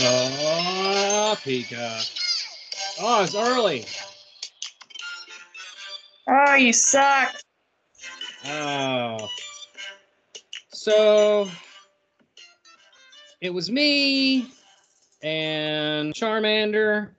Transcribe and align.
Oh, 0.00 1.36
Pika. 1.44 2.08
Oh, 3.00 3.22
it's 3.24 3.34
early. 3.34 3.84
Oh, 6.28 6.54
you 6.54 6.72
suck. 6.72 7.34
Oh. 8.46 9.28
So 10.72 11.48
it 13.40 13.52
was 13.52 13.70
me 13.70 14.50
and 15.22 16.14
Charmander, 16.14 17.10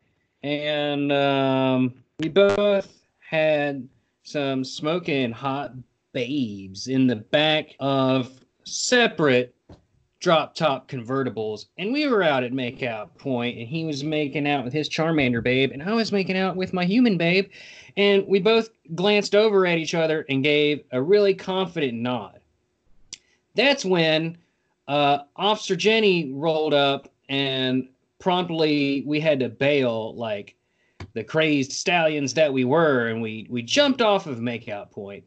and 0.44 1.12
um, 1.12 1.94
we 2.20 2.30
both 2.30 3.02
had 3.20 3.88
some 4.24 4.64
smoking 4.64 5.32
hot 5.32 5.74
babes 6.14 6.88
in 6.88 7.08
the 7.08 7.16
back 7.16 7.76
of 7.80 8.32
separate 8.64 9.56
drop 10.20 10.54
top 10.54 10.90
convertibles. 10.90 11.68
And 11.78 11.94
we 11.94 12.08
were 12.08 12.24
out 12.24 12.44
at 12.44 12.52
makeout 12.52 13.18
point 13.18 13.58
and 13.58 13.68
he 13.68 13.86
was 13.86 14.04
making 14.04 14.48
out 14.48 14.66
with 14.66 14.74
his 14.74 14.90
charmander 14.90 15.42
babe 15.42 15.72
and 15.72 15.82
i 15.82 15.94
was 15.94 16.12
making 16.12 16.38
out 16.38 16.56
with 16.56 16.74
my 16.74 16.86
human 16.86 17.18
babe. 17.18 17.50
And 17.98 18.26
we 18.28 18.40
both 18.40 18.70
glanced 18.96 19.36
over 19.36 19.66
at 19.66 19.78
each 19.78 19.96
other 19.96 20.26
and 20.30 20.44
gave 20.44 20.84
a 20.92 21.02
really 21.02 21.34
confident 21.34 21.98
nod. 21.98 22.40
That's 23.56 23.86
when 23.86 24.38
uh, 24.88 25.20
officer 25.36 25.76
jenny 25.76 26.32
rolled 26.34 26.74
up 26.74 27.12
and 27.30 27.88
promptly 28.20 29.04
we 29.06 29.20
had 29.20 29.40
to 29.40 29.50
bail 29.50 30.16
like 30.16 30.56
the 31.14 31.24
crazed 31.24 31.72
stallions 31.72 32.34
that 32.34 32.52
we 32.52 32.66
were 32.66 33.08
and 33.08 33.22
we 33.22 33.48
we 33.50 33.62
jumped 33.62 34.02
off 34.02 34.28
of 34.28 34.40
makeout 34.40 34.92
point. 34.92 35.24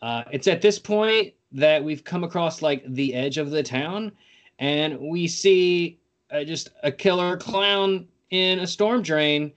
Uh, 0.00 0.22
it's 0.30 0.46
at 0.46 0.62
this 0.62 0.78
point 0.78 1.34
that 1.50 1.82
we've 1.82 2.04
come 2.04 2.24
across 2.24 2.62
like 2.62 2.84
the 2.94 3.14
edge 3.14 3.38
of 3.38 3.50
the 3.50 3.62
town 3.62 4.12
and 4.58 4.98
we 4.98 5.26
see 5.26 5.98
uh, 6.30 6.44
just 6.44 6.70
a 6.82 6.92
killer 6.92 7.36
clown 7.36 8.06
in 8.30 8.60
a 8.60 8.66
storm 8.66 9.02
drain 9.02 9.52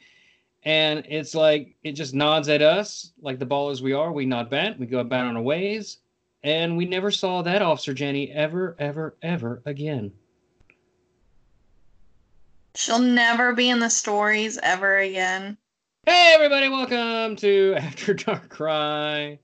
and 0.64 1.06
it's 1.08 1.36
like 1.36 1.76
it 1.84 1.94
just 1.94 2.14
nods 2.14 2.50
at 2.50 2.62
us 2.62 3.14
like 3.22 3.40
the 3.40 3.46
ballers 3.46 3.82
we 3.82 3.94
are. 3.94 4.12
We 4.12 4.26
nod 4.26 4.50
back 4.50 4.80
we 4.80 4.88
go 4.88 5.00
about 5.00 5.28
on 5.28 5.38
our 5.38 5.44
ways 5.44 5.98
and 6.44 6.76
we 6.76 6.86
never 6.86 7.12
saw 7.12 7.42
that 7.42 7.62
officer 7.62 7.94
jenny 7.94 8.32
ever 8.32 8.76
ever 8.80 9.16
ever 9.22 9.62
again 9.66 10.12
She'll 12.76 13.00
never 13.00 13.54
be 13.54 13.70
in 13.70 13.80
the 13.80 13.90
stories 13.90 14.58
ever 14.62 14.98
again. 14.98 15.58
hey 16.06 16.32
everybody 16.34 16.70
welcome 16.70 17.36
to 17.38 17.76
after 17.78 18.16
Darkrai 18.16 19.38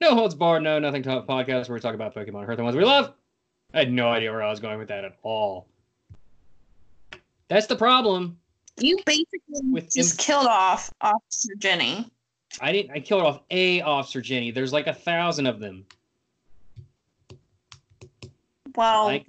no 0.00 0.14
holds 0.14 0.34
barred 0.34 0.62
no 0.62 0.78
nothing 0.78 1.02
talk 1.02 1.26
podcast 1.26 1.68
where 1.68 1.74
we 1.74 1.80
talk 1.80 1.94
about 1.94 2.14
pokemon 2.14 2.46
hurt 2.46 2.56
the 2.56 2.64
ones 2.64 2.74
we 2.76 2.84
love 2.84 3.12
i 3.74 3.78
had 3.78 3.92
no 3.92 4.08
idea 4.08 4.30
where 4.32 4.42
i 4.42 4.50
was 4.50 4.60
going 4.60 4.78
with 4.78 4.88
that 4.88 5.04
at 5.04 5.16
all 5.22 5.66
that's 7.48 7.66
the 7.66 7.76
problem 7.76 8.36
You 8.78 8.98
basically 9.06 9.60
With 9.70 9.92
just 9.94 10.12
imp- 10.14 10.18
killed 10.20 10.46
off 10.46 10.90
Officer 11.00 11.54
Jenny. 11.58 12.10
I 12.60 12.72
didn't. 12.72 12.90
I 12.92 13.00
killed 13.00 13.22
off 13.22 13.40
a 13.50 13.80
officer 13.82 14.20
Jenny. 14.20 14.50
There's 14.50 14.72
like 14.72 14.86
a 14.88 14.94
thousand 14.94 15.46
of 15.46 15.60
them. 15.60 15.84
Well, 18.74 19.04
Like 19.04 19.26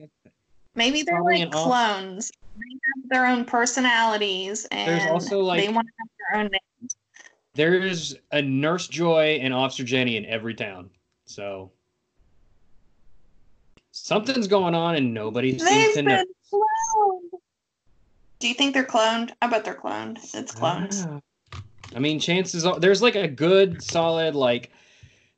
maybe 0.75 1.03
they're 1.03 1.21
like 1.21 1.51
clones. 1.51 2.31
They 2.55 2.71
have 2.71 3.09
their 3.09 3.25
own 3.25 3.45
personalities, 3.45 4.65
and 4.65 4.89
There's 4.89 5.11
also, 5.11 5.41
like- 5.41 5.61
they 5.61 5.69
want 5.71 5.87
to 5.87 5.93
have 5.99 6.07
their 6.17 6.41
own 6.41 6.51
names. 6.51 6.95
there's 7.53 8.15
a 8.31 8.41
Nurse 8.41 8.87
Joy 8.87 9.39
and 9.41 9.53
Officer 9.53 9.83
Jenny 9.83 10.17
in 10.17 10.25
every 10.25 10.53
town. 10.53 10.89
So 11.25 11.71
something's 13.91 14.47
going 14.47 14.75
on 14.75 14.95
and 14.95 15.13
nobody 15.13 15.51
seems 15.57 15.69
They've 15.69 15.89
to 15.89 16.03
been 16.03 16.05
know. 16.05 16.23
cloned. 16.53 17.39
Do 18.39 18.47
you 18.49 18.53
think 18.53 18.73
they're 18.73 18.83
cloned? 18.83 19.31
I 19.41 19.47
bet 19.47 19.63
they're 19.63 19.73
cloned. 19.75 20.17
It's 20.35 20.53
clones. 20.53 21.05
Ah. 21.07 21.21
I 21.95 21.99
mean, 21.99 22.19
chances 22.19 22.65
are 22.65 22.79
there's 22.79 23.01
like 23.01 23.15
a 23.15 23.27
good 23.27 23.81
solid 23.81 24.35
like 24.35 24.71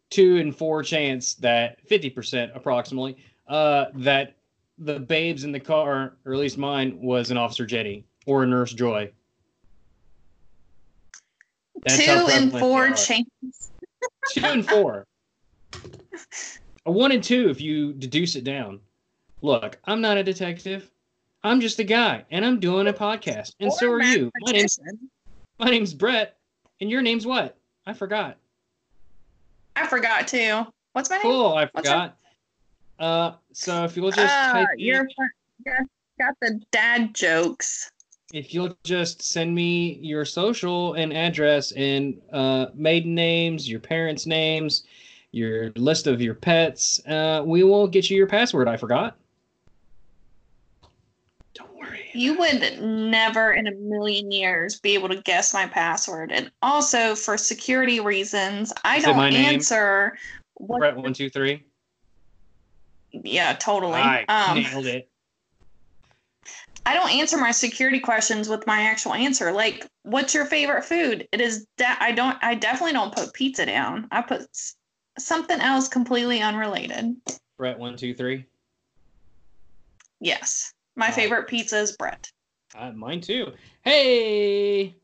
two 0.09 0.38
and 0.38 0.56
four 0.56 0.81
chance 0.81 1.36
that 1.36 1.80
fifty 1.88 2.09
percent 2.09 2.52
approximately 2.56 3.18
uh 3.47 3.86
that 3.96 4.37
the 4.78 5.00
babes 5.00 5.44
in 5.44 5.52
the 5.52 5.60
car, 5.60 6.14
or 6.26 6.34
at 6.34 6.40
least 6.40 6.58
mine, 6.58 7.00
was 7.02 7.32
an 7.32 7.38
Officer 7.38 7.66
Jenny 7.66 8.06
or 8.26 8.44
a 8.44 8.48
Nurse 8.48 8.74
Joy. 8.74 9.12
That's 11.84 11.98
Two 11.98 12.28
and 12.32 12.52
four 12.52 12.92
chains. 12.92 13.72
two 14.30 14.46
and 14.46 14.68
four. 14.68 15.06
A 16.86 16.92
one 16.92 17.12
and 17.12 17.24
two 17.24 17.50
if 17.50 17.62
you 17.62 17.94
deduce 17.94 18.36
it 18.36 18.44
down. 18.44 18.80
Look, 19.42 19.78
I'm 19.86 20.02
not 20.02 20.18
a 20.18 20.24
detective. 20.24 20.90
I'm 21.44 21.62
just 21.62 21.80
a 21.80 21.84
guy, 21.84 22.26
and 22.32 22.44
I'm 22.44 22.59
doing 22.59 22.88
a 22.88 22.94
podcast. 22.94 23.54
And 23.59 23.72
so 23.72 23.92
are 23.92 24.02
you. 24.02 24.32
My 24.42 24.52
name's 24.52 24.80
my 25.59 25.70
name's 25.70 25.94
Brett, 25.94 26.38
and 26.82 26.90
your 26.90 27.02
name's 27.02 27.26
what? 27.26 27.58
I 27.86 27.94
forgot. 27.94 28.38
I 29.76 29.88
forgot 29.88 30.28
too. 30.28 30.66
What's 30.94 31.09
my 31.09 31.18
name? 31.18 31.22
Cool, 31.22 31.54
I 31.54 31.68
forgot. 31.68 32.18
Uh, 33.00 33.34
so 33.53 33.84
if 33.84 33.96
you'll 33.96 34.12
just 34.12 34.35
Uh, 34.35 34.52
type 34.52 34.68
you're, 34.78 35.08
you're 35.66 35.85
got 36.19 36.34
the 36.41 36.59
dad 36.72 37.13
jokes. 37.13 37.91
if 38.34 38.53
you'll 38.53 38.75
just 38.84 39.22
send 39.22 39.53
me 39.53 40.00
your 40.02 40.25
social 40.25 40.94
and 40.96 41.13
address 41.13 41.72
and 41.74 42.19
uh, 42.34 42.68
maiden 42.74 43.16
names, 43.16 43.69
your 43.69 43.80
parents' 43.80 44.25
names, 44.25 44.84
your 45.31 45.72
list 45.75 46.08
of 46.08 46.22
your 46.22 46.34
pets, 46.34 47.00
uh, 47.08 47.44
we 47.46 47.63
will 47.63 47.88
get 47.88 48.09
you 48.09 48.18
your 48.18 48.28
password. 48.28 48.68
I 48.68 48.78
forgot. 48.78 49.18
Don't 51.53 51.74
worry. 51.78 52.09
You 52.14 52.38
would 52.40 52.81
never 52.81 53.53
in 53.53 53.68
a 53.68 53.75
million 53.75 54.31
years 54.31 54.79
be 54.79 54.94
able 54.96 55.09
to 55.09 55.22
guess 55.22 55.53
my 55.53 55.68
password. 55.68 56.31
And 56.31 56.52
also 56.62 57.14
for 57.16 57.38
security 57.38 58.00
reasons, 58.00 58.74
I 58.84 58.97
Is 58.97 59.03
don't 59.03 59.18
name? 59.31 59.56
answer 59.56 60.18
what 60.56 60.79
Brett 60.79 60.97
one 60.97 61.14
two 61.14 61.29
three. 61.29 61.64
Yeah, 63.23 63.53
totally. 63.53 63.94
I 63.95 64.23
Um 64.28 64.61
nailed 64.61 64.85
it. 64.88 65.09
I 66.85 66.94
don't 66.94 67.11
answer 67.11 67.38
my 67.38 67.51
security 67.51 68.00
questions 68.00 68.47
with 68.47 68.66
my 68.66 68.83
actual 68.83 69.13
answer. 69.13 69.51
Like, 69.51 69.85
what's 70.03 70.33
your 70.33 70.45
favorite 70.45 70.85
food? 70.85 71.28
It 71.33 71.41
is 71.41 71.67
de- 71.78 72.03
I 72.03 72.11
don't 72.13 72.38
I 72.41 72.55
definitely 72.55 72.94
don't 72.94 73.13
put 73.13 73.33
pizza 73.33 73.66
down. 73.66 74.07
I 74.11 74.22
put 74.22 74.41
s- 74.44 74.75
something 75.19 75.59
else 75.59 75.88
completely 75.89 76.41
unrelated. 76.41 77.16
Brett 77.57 77.78
one 77.78 77.97
two 77.97 78.13
three. 78.13 78.45
Yes. 80.22 80.73
My 80.95 81.09
Wow. 81.09 81.13
favorite 81.16 81.47
pizza 81.47 81.78
is 81.79 81.95
Brett. 81.97 82.31
Uh, 82.75 82.91
mine 82.91 83.22
too. 83.22 83.51
Hey. 83.84 84.95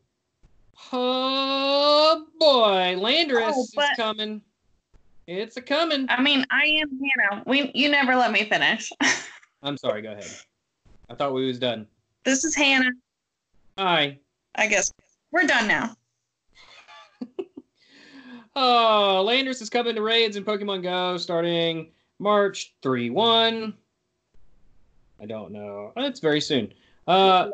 Oh 0.92 2.26
boy, 2.38 2.96
Landorus 2.98 3.52
Oh, 3.54 3.66
but- 3.74 3.90
is 3.92 3.96
coming. 3.96 4.42
It's 5.26 5.56
a 5.56 5.62
coming. 5.62 6.06
I 6.08 6.20
mean, 6.20 6.44
I 6.50 6.64
am 6.64 6.90
Hannah. 6.90 7.42
We 7.46 7.70
you 7.74 7.88
never 7.90 8.14
let 8.14 8.30
me 8.30 8.44
finish. 8.44 8.90
I'm 9.62 9.76
sorry. 9.76 10.02
Go 10.02 10.12
ahead. 10.12 10.30
I 11.08 11.14
thought 11.14 11.32
we 11.34 11.46
was 11.46 11.58
done. 11.58 11.86
this 12.24 12.44
is 12.44 12.54
Hannah. 12.54 12.90
Hi. 13.78 14.18
I 14.54 14.66
guess 14.66 14.92
we're 15.32 15.46
done 15.46 15.68
now. 15.68 15.96
Oh, 18.56 19.24
Landorus 19.26 19.60
is 19.60 19.68
coming 19.68 19.96
to 19.96 20.02
raids 20.02 20.36
in 20.36 20.44
Pokemon 20.44 20.84
Go 20.84 21.16
starting 21.16 21.90
March 22.20 22.72
3 22.82 23.10
1. 23.10 23.74
I 25.20 25.26
don't 25.26 25.50
know. 25.50 25.92
It's 25.96 26.20
very 26.20 26.40
soon. 26.40 26.72
Uh, 27.08 27.48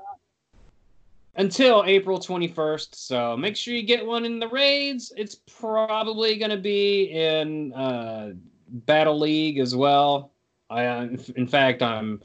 until 1.36 1.84
April 1.86 2.18
21st. 2.18 2.94
So 2.94 3.36
make 3.36 3.56
sure 3.56 3.74
you 3.74 3.82
get 3.82 4.04
one 4.04 4.24
in 4.24 4.38
the 4.38 4.48
raids. 4.48 5.12
It's 5.16 5.36
probably 5.58 6.36
going 6.36 6.50
to 6.50 6.56
be 6.56 7.04
in 7.04 7.72
uh, 7.72 8.32
Battle 8.68 9.18
League 9.18 9.58
as 9.58 9.74
well. 9.74 10.32
I, 10.68 10.86
uh, 10.86 11.08
in 11.36 11.46
fact, 11.46 11.82
I'm 11.82 12.22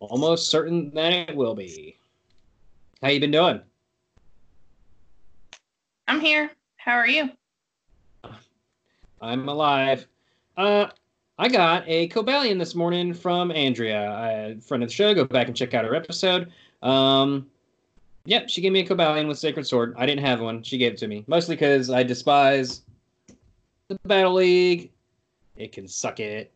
almost 0.00 0.50
certain 0.50 0.90
that 0.94 1.30
it 1.30 1.36
will 1.36 1.54
be. 1.54 1.96
How 3.02 3.08
you 3.08 3.20
been 3.20 3.30
doing? 3.30 3.60
I'm 6.06 6.20
here. 6.20 6.50
How 6.76 6.92
are 6.94 7.06
you? 7.06 7.30
I'm 9.20 9.48
alive. 9.48 10.06
Uh, 10.56 10.86
I 11.38 11.48
got 11.48 11.84
a 11.86 12.08
Cobalion 12.08 12.58
this 12.58 12.74
morning 12.74 13.12
from 13.12 13.50
Andrea, 13.52 14.56
a 14.56 14.60
friend 14.60 14.82
of 14.82 14.88
the 14.88 14.94
show. 14.94 15.14
Go 15.14 15.24
back 15.24 15.48
and 15.48 15.56
check 15.56 15.74
out 15.74 15.84
her 15.84 15.94
episode. 15.94 16.52
Um, 16.82 17.46
yep, 18.28 18.48
she 18.48 18.60
gave 18.60 18.72
me 18.72 18.80
a 18.80 18.86
Cobalion 18.86 19.26
with 19.26 19.38
Sacred 19.38 19.66
Sword. 19.66 19.94
I 19.98 20.06
didn't 20.06 20.24
have 20.24 20.40
one. 20.40 20.62
She 20.62 20.78
gave 20.78 20.92
it 20.92 20.98
to 20.98 21.08
me. 21.08 21.24
Mostly 21.26 21.56
because 21.56 21.90
I 21.90 22.02
despise 22.02 22.82
the 23.88 23.98
Battle 24.04 24.34
League. 24.34 24.90
It 25.56 25.72
can 25.72 25.88
suck 25.88 26.20
it. 26.20 26.52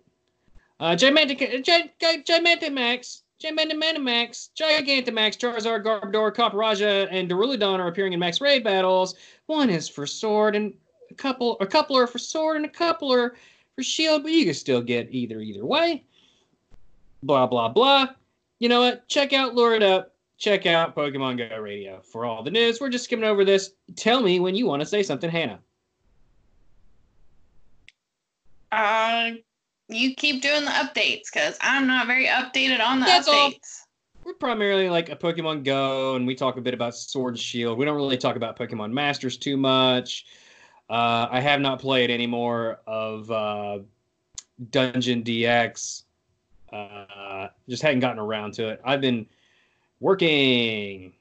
Uh, 0.79 0.95
Gigantic, 0.95 1.39
Gi- 1.39 1.63
Gi- 1.99 2.23
Gigantic 2.25 2.73
Max. 2.73 3.23
Gigantamax, 3.43 4.51
Gigantamax, 4.57 5.37
Charizard, 5.37 5.85
Garbodor, 5.85 6.33
Copperajah, 6.33 7.09
and 7.11 7.29
Duraludon 7.29 7.81
are 7.81 7.89
appearing 7.89 8.13
in 8.13 8.21
Max 8.21 8.41
Raid 8.41 8.63
battles. 8.63 9.17
One 9.47 9.69
is 9.69 9.89
for 9.89 10.07
Sword, 10.07 10.55
and 10.55 10.73
a 11.11 11.15
couple, 11.15 11.57
a 11.61 11.67
couple 11.67 11.97
are 11.99 12.07
for 12.07 12.19
Sword, 12.19 12.57
and 12.57 12.67
a 12.67 12.69
coupler 12.69 13.35
for 13.75 13.83
Shield. 13.83 14.23
But 14.23 14.33
you 14.33 14.45
can 14.45 14.55
still 14.55 14.81
get 14.81 15.09
either 15.11 15.41
either 15.41 15.67
way. 15.67 16.05
Blah 17.25 17.49
blah 17.49 17.69
blah. 17.69 18.11
You 18.61 18.69
know 18.69 18.81
what? 18.81 19.09
Check 19.09 19.33
out 19.33 19.57
Lure 19.57 19.75
It 19.75 19.83
Up. 19.83 20.12
Check 20.43 20.67
out 20.67 20.97
Pokemon 20.97 21.39
Go 21.39 21.57
Radio 21.59 22.01
for 22.03 22.25
all 22.25 22.43
the 22.43 22.51
news. 22.51 22.81
We're 22.81 22.89
just 22.89 23.05
skimming 23.05 23.27
over 23.27 23.45
this. 23.45 23.75
Tell 23.95 24.21
me 24.21 24.41
when 24.41 24.57
you 24.57 24.67
want 24.67 24.81
to 24.81 24.87
say 24.87 25.05
something, 25.05 25.31
Hannah. 25.31 25.61
Uh, 28.73 29.31
you 29.87 30.17
keep 30.17 30.43
doing 30.43 30.65
the 30.65 30.73
updates 30.73 31.27
because 31.33 31.57
I'm 31.61 31.87
not 31.87 32.09
very 32.09 32.27
updated 32.27 32.85
on 32.85 32.99
the 32.99 33.07
That's 33.07 33.29
all. 33.29 33.53
updates. 33.53 33.83
We're 34.25 34.35
primarily 34.35 34.91
like 34.91 35.11
a 35.11 35.15
Pokemon 35.15 35.63
Go, 35.63 36.17
and 36.17 36.27
we 36.27 36.35
talk 36.35 36.57
a 36.57 36.61
bit 36.61 36.75
about 36.75 36.97
Sword 36.97 37.35
and 37.35 37.41
Shield. 37.41 37.79
We 37.79 37.85
don't 37.85 37.95
really 37.95 38.19
talk 38.19 38.35
about 38.35 38.59
Pokemon 38.59 38.91
Masters 38.91 39.37
too 39.37 39.57
much. 39.57 40.27
Uh, 40.91 41.29
I 41.31 41.39
have 41.39 41.61
not 41.61 41.79
played 41.79 42.11
any 42.11 42.27
more 42.27 42.81
of 42.89 43.31
uh, 43.31 43.79
Dungeon 44.73 45.23
DX. 45.23 46.03
Uh, 46.73 47.47
just 47.69 47.83
hadn't 47.83 48.01
gotten 48.01 48.19
around 48.19 48.55
to 48.55 48.71
it. 48.71 48.81
I've 48.85 49.01
been 49.01 49.25
working. 50.03 51.13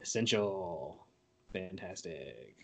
Essential. 0.00 1.04
Fantastic. 1.52 2.56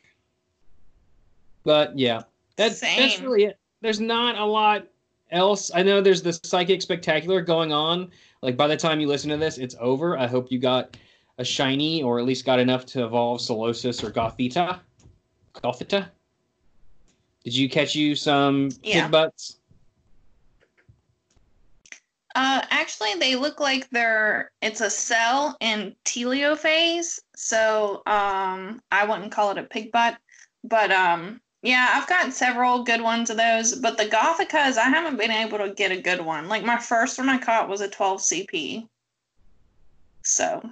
But 1.65 1.99
yeah, 1.99 2.23
that's 2.57 2.81
that's 2.81 3.21
really 3.21 3.45
it. 3.45 3.59
There's 3.83 4.01
not 4.01 4.39
a 4.39 4.45
lot 4.45 4.87
else. 5.31 5.71
I 5.75 5.83
know 5.83 6.01
there's 6.01 6.23
the 6.23 6.33
Psychic 6.33 6.81
Spectacular 6.81 7.43
going 7.43 7.73
on. 7.73 8.11
Like 8.43 8.57
by 8.57 8.67
the 8.67 8.77
time 8.77 9.01
you 9.01 9.09
listen 9.09 9.29
to 9.31 9.37
this, 9.37 9.59
it's 9.59 9.77
over. 9.81 10.17
I 10.17 10.27
hope 10.27 10.51
you 10.51 10.59
got 10.59 10.97
a 11.39 11.45
shiny 11.45 12.03
or 12.03 12.19
at 12.19 12.25
least 12.25 12.45
got 12.47 12.59
enough 12.59 12.87
to 12.87 13.05
evolve 13.05 13.41
Solosis 13.41 14.03
or 14.03 14.11
Gothita. 14.11 14.81
Gothita. 15.55 16.09
Did 17.45 17.57
you 17.57 17.69
catch 17.69 17.95
you 17.95 18.15
some 18.15 18.71
Yeah. 18.83 19.03
pig 19.05 19.13
butts? 19.13 19.60
Uh, 22.35 22.63
actually, 22.71 23.15
they 23.15 23.35
look 23.35 23.59
like 23.59 23.91
they're 23.91 24.53
it's 24.63 24.81
a 24.81 24.91
cell 24.91 25.57
in 25.61 25.95
telophase, 26.05 27.19
so 27.35 28.03
um, 28.07 28.81
I 28.93 29.05
wouldn't 29.05 29.33
call 29.33 29.51
it 29.51 29.59
a 29.59 29.65
pig 29.65 29.91
butt, 29.91 30.17
but 30.63 30.93
um, 30.93 31.41
yeah, 31.63 31.91
I've 31.95 32.09
got 32.09 32.33
several 32.33 32.85
good 32.85 33.03
ones 33.03 33.31
of 33.31 33.37
those. 33.37 33.75
But 33.75 33.99
the 33.99 34.05
Gothitas, 34.05 34.79
I 34.79 34.89
haven't 34.89 35.19
been 35.19 35.31
able 35.31 35.59
to 35.59 35.75
get 35.75 35.93
a 35.93 36.01
good 36.01 36.21
one. 36.21 36.49
Like 36.49 36.65
my 36.65 36.79
first 36.79 37.19
one 37.19 37.29
I 37.29 37.39
caught 37.39 37.69
was 37.69 37.81
a 37.81 37.89
12 37.89 38.21
CP. 38.21 38.89
So, 40.23 40.63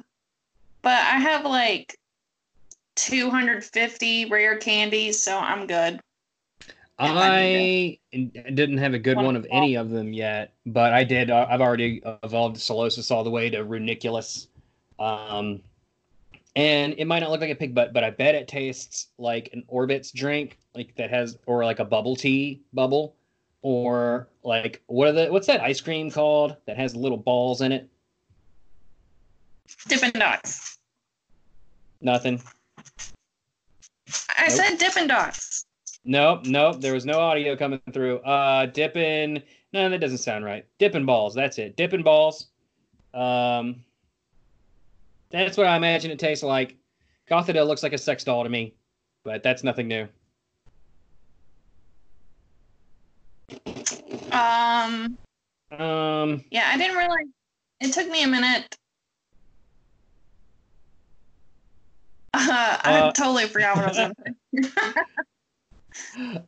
but 0.82 0.93
I 0.93 1.19
have 1.19 1.44
like 1.44 1.99
250 2.96 4.26
rare 4.26 4.58
candies, 4.58 5.22
so 5.22 5.38
I'm 5.38 5.66
good. 5.66 6.00
I 6.99 7.99
didn't 8.12 8.79
have 8.79 8.95
a 8.95 8.99
good 8.99 9.17
One 9.17 9.37
of 9.37 9.47
any 9.50 9.77
of 9.77 9.91
them 9.91 10.12
yet, 10.12 10.55
but 10.67 10.93
I 10.93 11.05
did. 11.05 11.31
Uh, 11.31 11.47
I've 11.49 11.61
already 11.61 12.03
evolved 12.25 12.56
Solosis 12.56 13.11
all 13.11 13.23
the 13.23 13.31
way 13.31 13.50
to 13.50 13.59
Reuniclus. 13.59 14.49
Um, 14.99 15.62
and 16.56 16.95
it 16.99 17.06
might 17.06 17.21
not 17.21 17.31
look 17.31 17.41
like 17.41 17.50
a 17.50 17.55
pig 17.55 17.73
butt, 17.75 17.93
but 17.93 18.03
I 18.03 18.11
bet 18.11 18.35
it 18.35 18.49
tastes 18.49 19.09
like 19.17 19.50
an 19.53 19.62
Orbitz 19.73 20.12
drink, 20.12 20.59
like 20.75 20.95
that 20.97 21.11
has, 21.11 21.39
or 21.47 21.65
like 21.65 21.79
a 21.79 21.85
bubble 21.85 22.17
tea 22.17 22.62
bubble, 22.73 23.15
or 23.62 24.29
like 24.43 24.83
what 24.87 25.09
are 25.09 25.12
the 25.12 25.27
what's 25.29 25.47
that 25.47 25.61
ice 25.61 25.81
cream 25.81 26.11
called 26.11 26.56
that 26.67 26.77
has 26.77 26.97
little 26.97 27.19
balls 27.19 27.61
in 27.61 27.71
it? 27.71 27.89
Dippin' 29.87 30.11
Dots. 30.19 30.79
Nothing. 32.00 32.43
I 34.37 34.49
Nope. 34.49 34.50
said 34.50 34.79
Dippin' 34.79 35.06
Dots. 35.06 35.67
Nope, 36.08 36.46
nope. 36.46 36.81
There 36.81 36.94
was 36.94 37.05
no 37.05 37.20
audio 37.20 37.55
coming 37.55 37.82
through. 37.93 38.20
Uh, 38.20 38.64
dipping. 38.64 39.43
No, 39.75 39.90
that 39.90 39.99
doesn't 40.00 40.19
sound 40.19 40.43
right. 40.43 40.64
Dipping 40.78 41.05
balls. 41.05 41.34
That's 41.34 41.58
it. 41.58 41.76
Dipping 41.76 42.02
balls. 42.02 42.46
Um, 43.12 43.84
that's 45.28 45.58
what 45.58 45.66
I 45.66 45.76
imagine 45.76 46.10
it 46.10 46.19
tastes 46.19 46.43
like. 46.43 46.76
Gothita 47.31 47.66
looks 47.66 47.82
like 47.82 47.93
a 47.93 47.99
sex 47.99 48.25
doll 48.25 48.43
to 48.43 48.49
me, 48.49 48.72
but 49.22 49.43
that's 49.43 49.62
nothing 49.62 49.87
new. 49.87 50.08
Um, 54.32 55.19
Um, 55.70 56.43
yeah, 56.50 56.70
I 56.72 56.78
didn't 56.78 56.96
realize. 56.96 57.26
It 57.82 57.93
took 57.93 58.08
me 58.08 58.25
a 58.25 58.28
minute. 58.28 58.75
Uh, 62.32 62.78
I 62.82 63.00
Uh, 63.00 63.12
totally 63.12 63.44
forgot 63.44 63.76
what 63.76 63.84
I 63.84 63.88
was 63.88 63.96
going 63.99 64.14
to 64.14 64.70
say. 64.70 65.02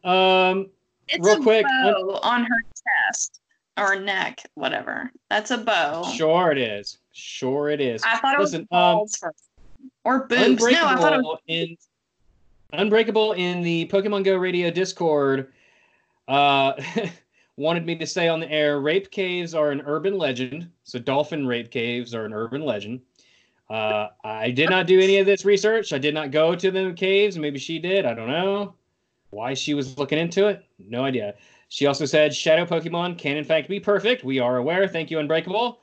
um, 0.05 0.71
It's 1.09 1.27
real 1.27 1.43
quick, 1.43 1.65
bow 1.65 2.21
on 2.23 2.45
her 2.45 2.63
chest 3.09 3.41
or 3.77 3.97
neck, 3.97 4.43
whatever. 4.55 5.11
That's 5.29 5.51
a 5.51 5.59
bow. 5.59 6.05
sure 6.05 6.53
it 6.53 6.59
is. 6.59 6.99
Sure 7.13 7.71
it 7.71 7.81
is. 7.81 8.03
I 8.05 8.19
thought 8.19 8.35
it 8.35 8.41
Listen, 8.41 8.61
was 8.63 8.69
balls 8.71 9.17
first. 9.17 9.45
Or 10.05 10.27
boobs. 10.27 10.63
No, 10.63 10.87
I 10.87 10.97
thought 10.97 11.13
it 11.13 11.23
was 11.23 11.39
Unbreakable 11.41 11.41
in 11.47 11.77
Unbreakable 12.73 13.33
in 13.33 13.63
the 13.63 13.89
Pokemon 13.89 14.25
Go 14.25 14.37
Radio 14.37 14.71
Discord 14.71 15.53
uh, 16.29 16.73
wanted 17.57 17.85
me 17.85 17.97
to 17.97 18.07
say 18.07 18.29
on 18.29 18.41
the 18.41 18.51
air, 18.51 18.81
rape 18.81 19.11
caves 19.11 19.55
are 19.55 19.71
an 19.71 19.83
urban 19.85 20.17
legend. 20.17 20.71
So 20.85 20.99
dolphin 20.99 21.47
rape 21.47 21.71
caves 21.71 22.15
are 22.15 22.25
an 22.25 22.33
urban 22.33 22.63
legend. 22.63 23.01
Uh, 23.69 24.09
I 24.25 24.51
did 24.51 24.71
not 24.71 24.87
do 24.87 25.01
any 25.01 25.19
of 25.19 25.27
this 25.27 25.45
research. 25.45 25.93
I 25.93 25.99
did 25.99 26.15
not 26.15 26.31
go 26.31 26.55
to 26.55 26.71
the 26.71 26.93
caves. 26.97 27.39
Maybe 27.39 27.59
she 27.59 27.79
did. 27.79 28.05
I 28.05 28.15
don't 28.15 28.29
know 28.29 28.75
why 29.31 29.55
she 29.55 29.75
was 29.75 29.97
looking 29.99 30.19
into 30.19 30.49
it. 30.49 30.65
No 30.79 31.05
idea. 31.05 31.35
She 31.69 31.87
also 31.87 32.05
said 32.05 32.35
shadow 32.35 32.67
Pokemon 32.67 33.17
can 33.17 33.37
in 33.37 33.45
fact 33.45 33.69
be 33.69 33.81
perfect. 33.81 34.25
We 34.25 34.41
are 34.41 34.57
aware. 34.57 34.89
Thank 34.89 35.11
you, 35.11 35.19
Unbreakable. 35.19 35.81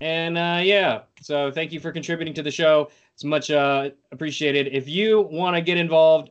And 0.00 0.36
uh, 0.36 0.60
yeah, 0.62 1.02
so 1.20 1.50
thank 1.50 1.72
you 1.72 1.80
for 1.80 1.92
contributing 1.92 2.34
to 2.34 2.42
the 2.42 2.50
show. 2.50 2.90
It's 3.14 3.24
much 3.24 3.50
uh, 3.50 3.90
appreciated. 4.12 4.68
If 4.72 4.88
you 4.88 5.22
want 5.22 5.56
to 5.56 5.62
get 5.62 5.78
involved, 5.78 6.30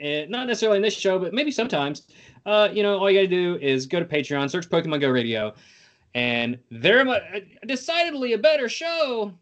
eh, 0.00 0.26
not 0.28 0.46
necessarily 0.46 0.78
in 0.78 0.82
this 0.82 0.94
show, 0.94 1.18
but 1.18 1.32
maybe 1.32 1.50
sometimes, 1.50 2.08
uh, 2.46 2.68
you 2.72 2.82
know, 2.82 2.98
all 2.98 3.10
you 3.10 3.18
got 3.18 3.22
to 3.22 3.28
do 3.28 3.58
is 3.62 3.86
go 3.86 4.00
to 4.00 4.04
Patreon, 4.04 4.50
search 4.50 4.68
Pokemon 4.68 5.00
Go 5.00 5.08
Radio, 5.08 5.54
and 6.14 6.58
they're 6.70 7.06
a- 7.06 7.42
decidedly 7.66 8.32
a 8.32 8.38
better 8.38 8.68
show 8.68 9.32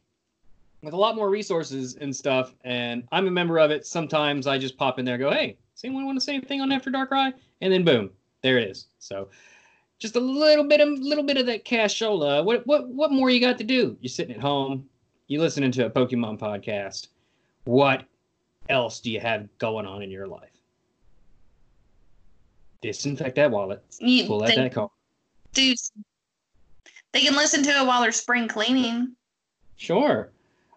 with 0.82 0.92
a 0.92 0.96
lot 0.96 1.16
more 1.16 1.30
resources 1.30 1.96
and 1.96 2.14
stuff. 2.14 2.54
And 2.64 3.04
I'm 3.10 3.26
a 3.26 3.30
member 3.30 3.58
of 3.58 3.70
it. 3.70 3.87
Sometimes 3.87 4.46
I 4.46 4.58
just 4.58 4.76
pop 4.76 4.99
in 4.99 5.04
there 5.04 5.16
go, 5.16 5.30
hey, 5.30 5.56
does 5.75 5.85
anyone 5.85 6.07
want 6.07 6.16
to 6.19 6.25
say 6.25 6.35
anything 6.35 6.61
on 6.61 6.71
After 6.73 6.90
Darkrai? 6.90 7.33
And 7.61 7.73
then 7.73 7.85
boom, 7.85 8.11
there 8.43 8.59
it 8.59 8.71
is. 8.71 8.87
So 8.99 9.28
just 9.99 10.16
a 10.16 10.21
little 10.21 10.66
bit 10.66 10.81
of 10.81 10.88
little 10.88 11.25
bit 11.25 11.37
of 11.37 11.47
that 11.47 11.64
cashola. 11.64 12.45
What 12.45 12.66
what 12.66 12.88
what 12.88 13.11
more 13.12 13.31
you 13.31 13.40
got 13.40 13.59
to 13.59 13.64
do? 13.64 13.97
You're 14.00 14.09
sitting 14.11 14.35
at 14.35 14.40
home, 14.40 14.88
you 15.28 15.40
listening 15.40 15.73
to 15.73 15.87
a 15.87 15.90
Pokemon 15.90 16.38
podcast. 16.38 17.09
What 17.64 18.04
else 18.69 19.00
do 19.00 19.11
you 19.11 19.21
have 19.21 19.49
going 19.59 19.87
on 19.87 20.02
in 20.02 20.11
your 20.11 20.26
life? 20.26 20.50
Disinfect 22.83 23.37
that 23.37 23.50
wallet. 23.50 23.83
You 24.00 24.26
Pull 24.26 24.43
out 24.43 24.49
think- 24.49 24.61
that 24.61 24.75
card. 24.75 24.90
do- 25.54 25.75
They 27.12 27.21
can 27.21 27.35
listen 27.37 27.62
to 27.62 27.71
it 27.71 27.87
while 27.87 28.02
they're 28.02 28.12
spring 28.12 28.49
cleaning. 28.49 29.14
Sure. 29.76 30.31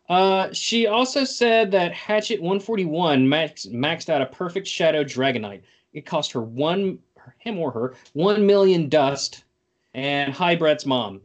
Uh, 0.10 0.52
she 0.54 0.88
also 0.88 1.24
said 1.24 1.72
that 1.72 1.94
Hatchet 1.94 2.42
141 2.42 3.28
max, 3.28 3.66
maxed 3.66 4.10
out 4.10 4.22
a 4.22 4.26
perfect 4.26 4.68
Shadow 4.68 5.04
Dragonite. 5.04 5.62
It 5.94 6.06
cost 6.06 6.32
her 6.32 6.42
one, 6.42 7.00
him 7.40 7.58
or 7.60 7.72
her, 7.72 7.96
one 8.14 8.46
million 8.46 8.88
dust. 8.88 9.44
And 9.94 10.34
hi, 10.34 10.56
Brett's 10.56 10.86
mom. 10.86 11.22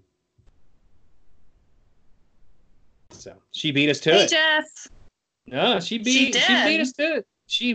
So 3.10 3.34
she 3.52 3.70
beat 3.70 3.88
us 3.90 4.00
to 4.00 4.10
Hey, 4.12 4.24
it. 4.24 4.30
Jess. 4.30 4.88
No, 5.46 5.78
she 5.80 5.98
beat 5.98 6.12
she, 6.12 6.30
did. 6.32 6.66
beat 6.66 6.80
us 6.80 6.92
to 6.92 7.16
it. 7.16 7.26
She 7.46 7.74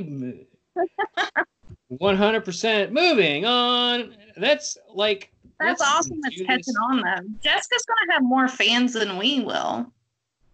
100% 1.92 2.92
moving 2.92 3.46
on. 3.46 4.16
That's 4.36 4.78
like 4.94 5.32
That's 5.60 5.82
awesome. 5.82 6.20
That's 6.22 6.42
catching 6.42 6.76
on 6.76 6.98
though. 6.98 7.28
Jessica's 7.42 7.86
gonna 7.86 8.14
have 8.14 8.24
more 8.24 8.48
fans 8.48 8.94
than 8.94 9.18
we 9.18 9.42
will. 9.42 9.92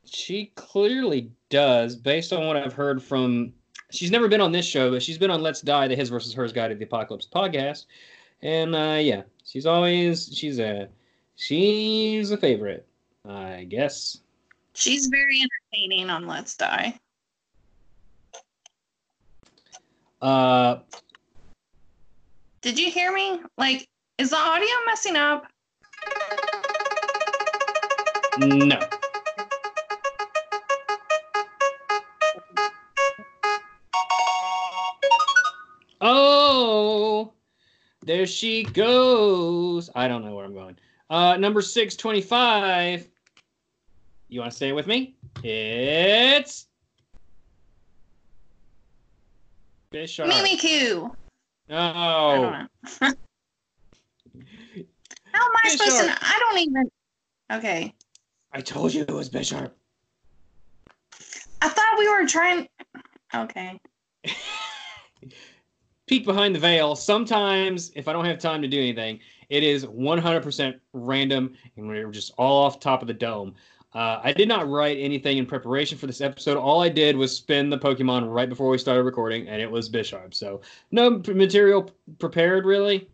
She 0.05 0.51
clearly 0.55 1.31
does, 1.49 1.95
based 1.95 2.33
on 2.33 2.45
what 2.45 2.57
I've 2.57 2.73
heard 2.73 3.01
from. 3.01 3.53
She's 3.91 4.11
never 4.11 4.27
been 4.27 4.41
on 4.41 4.51
this 4.51 4.65
show, 4.65 4.91
but 4.91 5.03
she's 5.03 5.17
been 5.17 5.31
on 5.31 5.41
Let's 5.41 5.61
Die, 5.61 5.87
the 5.87 5.95
His 5.95 6.09
versus 6.09 6.33
Hers 6.33 6.51
Guide 6.51 6.69
to 6.69 6.75
the 6.75 6.83
Apocalypse 6.83 7.27
podcast, 7.33 7.85
and 8.41 8.75
uh, 8.75 8.97
yeah, 8.99 9.21
she's 9.45 9.65
always 9.65 10.35
she's 10.35 10.59
a 10.59 10.89
she's 11.35 12.31
a 12.31 12.37
favorite, 12.37 12.87
I 13.27 13.65
guess. 13.69 14.19
She's 14.73 15.07
very 15.07 15.41
entertaining 15.41 16.09
on 16.09 16.27
Let's 16.27 16.55
Die. 16.55 16.99
Uh, 20.21 20.79
Did 22.61 22.79
you 22.79 22.89
hear 22.89 23.13
me? 23.13 23.41
Like, 23.57 23.87
is 24.17 24.29
the 24.29 24.37
audio 24.37 24.69
messing 24.87 25.15
up? 25.15 25.45
No. 28.39 28.79
There 38.05 38.25
she 38.25 38.63
goes. 38.63 39.89
I 39.95 40.07
don't 40.07 40.23
know 40.23 40.35
where 40.35 40.45
I'm 40.45 40.53
going. 40.53 40.77
Uh, 41.09 41.37
number 41.37 41.61
625. 41.61 43.09
You 44.29 44.39
want 44.39 44.51
to 44.51 44.55
stay 44.55 44.71
with 44.71 44.87
me? 44.87 45.15
It's 45.43 46.67
Bisharp. 49.91 50.29
Mimikyu. 50.31 51.11
Oh. 51.69 52.65
How 55.33 55.41
am 55.41 55.51
I 55.63 55.69
supposed 55.69 55.99
to? 55.99 56.17
I 56.21 56.39
don't 56.39 56.59
even. 56.59 56.89
Okay. 57.51 57.93
I 58.51 58.61
told 58.61 58.93
you 58.93 59.01
it 59.01 59.11
was 59.11 59.29
Bisharp. 59.29 59.71
I 61.61 61.69
thought 61.69 61.95
we 61.97 62.09
were 62.09 62.25
trying. 62.27 62.67
Okay. 63.33 63.79
Peek 66.13 66.25
behind 66.25 66.53
the 66.53 66.59
veil. 66.59 66.95
Sometimes, 66.95 67.91
if 67.95 68.07
I 68.07 68.13
don't 68.13 68.25
have 68.25 68.37
time 68.37 68.61
to 68.61 68.67
do 68.67 68.77
anything, 68.77 69.19
it 69.49 69.63
is 69.63 69.83
100% 69.83 70.79
random 70.93 71.55
and 71.75 71.87
we're 71.87 72.11
just 72.11 72.33
all 72.37 72.65
off 72.65 72.79
top 72.79 73.01
of 73.01 73.07
the 73.07 73.15
dome. 73.15 73.55
Uh, 73.95 74.21
I 74.23 74.31
did 74.31 74.47
not 74.47 74.69
write 74.69 74.99
anything 74.99 75.39
in 75.39 75.47
preparation 75.47 75.97
for 75.97 76.05
this 76.05 76.21
episode. 76.21 76.55
All 76.55 76.83
I 76.83 76.89
did 76.89 77.17
was 77.17 77.35
spin 77.35 77.71
the 77.71 77.79
Pokemon 77.79 78.31
right 78.31 78.47
before 78.47 78.69
we 78.69 78.77
started 78.77 79.01
recording, 79.01 79.47
and 79.47 79.59
it 79.59 79.71
was 79.71 79.89
Bisharp. 79.89 80.35
So 80.35 80.61
no 80.91 81.19
material 81.33 81.89
prepared 82.19 82.67
really. 82.67 83.09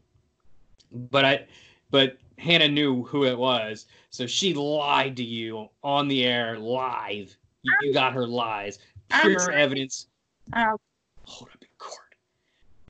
But 0.92 1.24
I, 1.24 1.46
but 1.92 2.18
Hannah 2.38 2.68
knew 2.68 3.06
who 3.06 3.24
it 3.24 3.38
was, 3.38 3.86
so 4.10 4.28
she 4.28 4.54
lied 4.54 5.16
to 5.16 5.24
you 5.24 5.70
on 5.86 6.10
the 6.10 6.26
air 6.26 6.60
live. 6.60 7.34
You, 7.62 7.94
got 7.94 8.12
her 8.12 8.28
lies, 8.28 8.80
pure 9.22 9.52
evidence. 9.52 10.08
Oh, 10.54 10.76
Hold 11.24 11.50
up. 11.54 11.59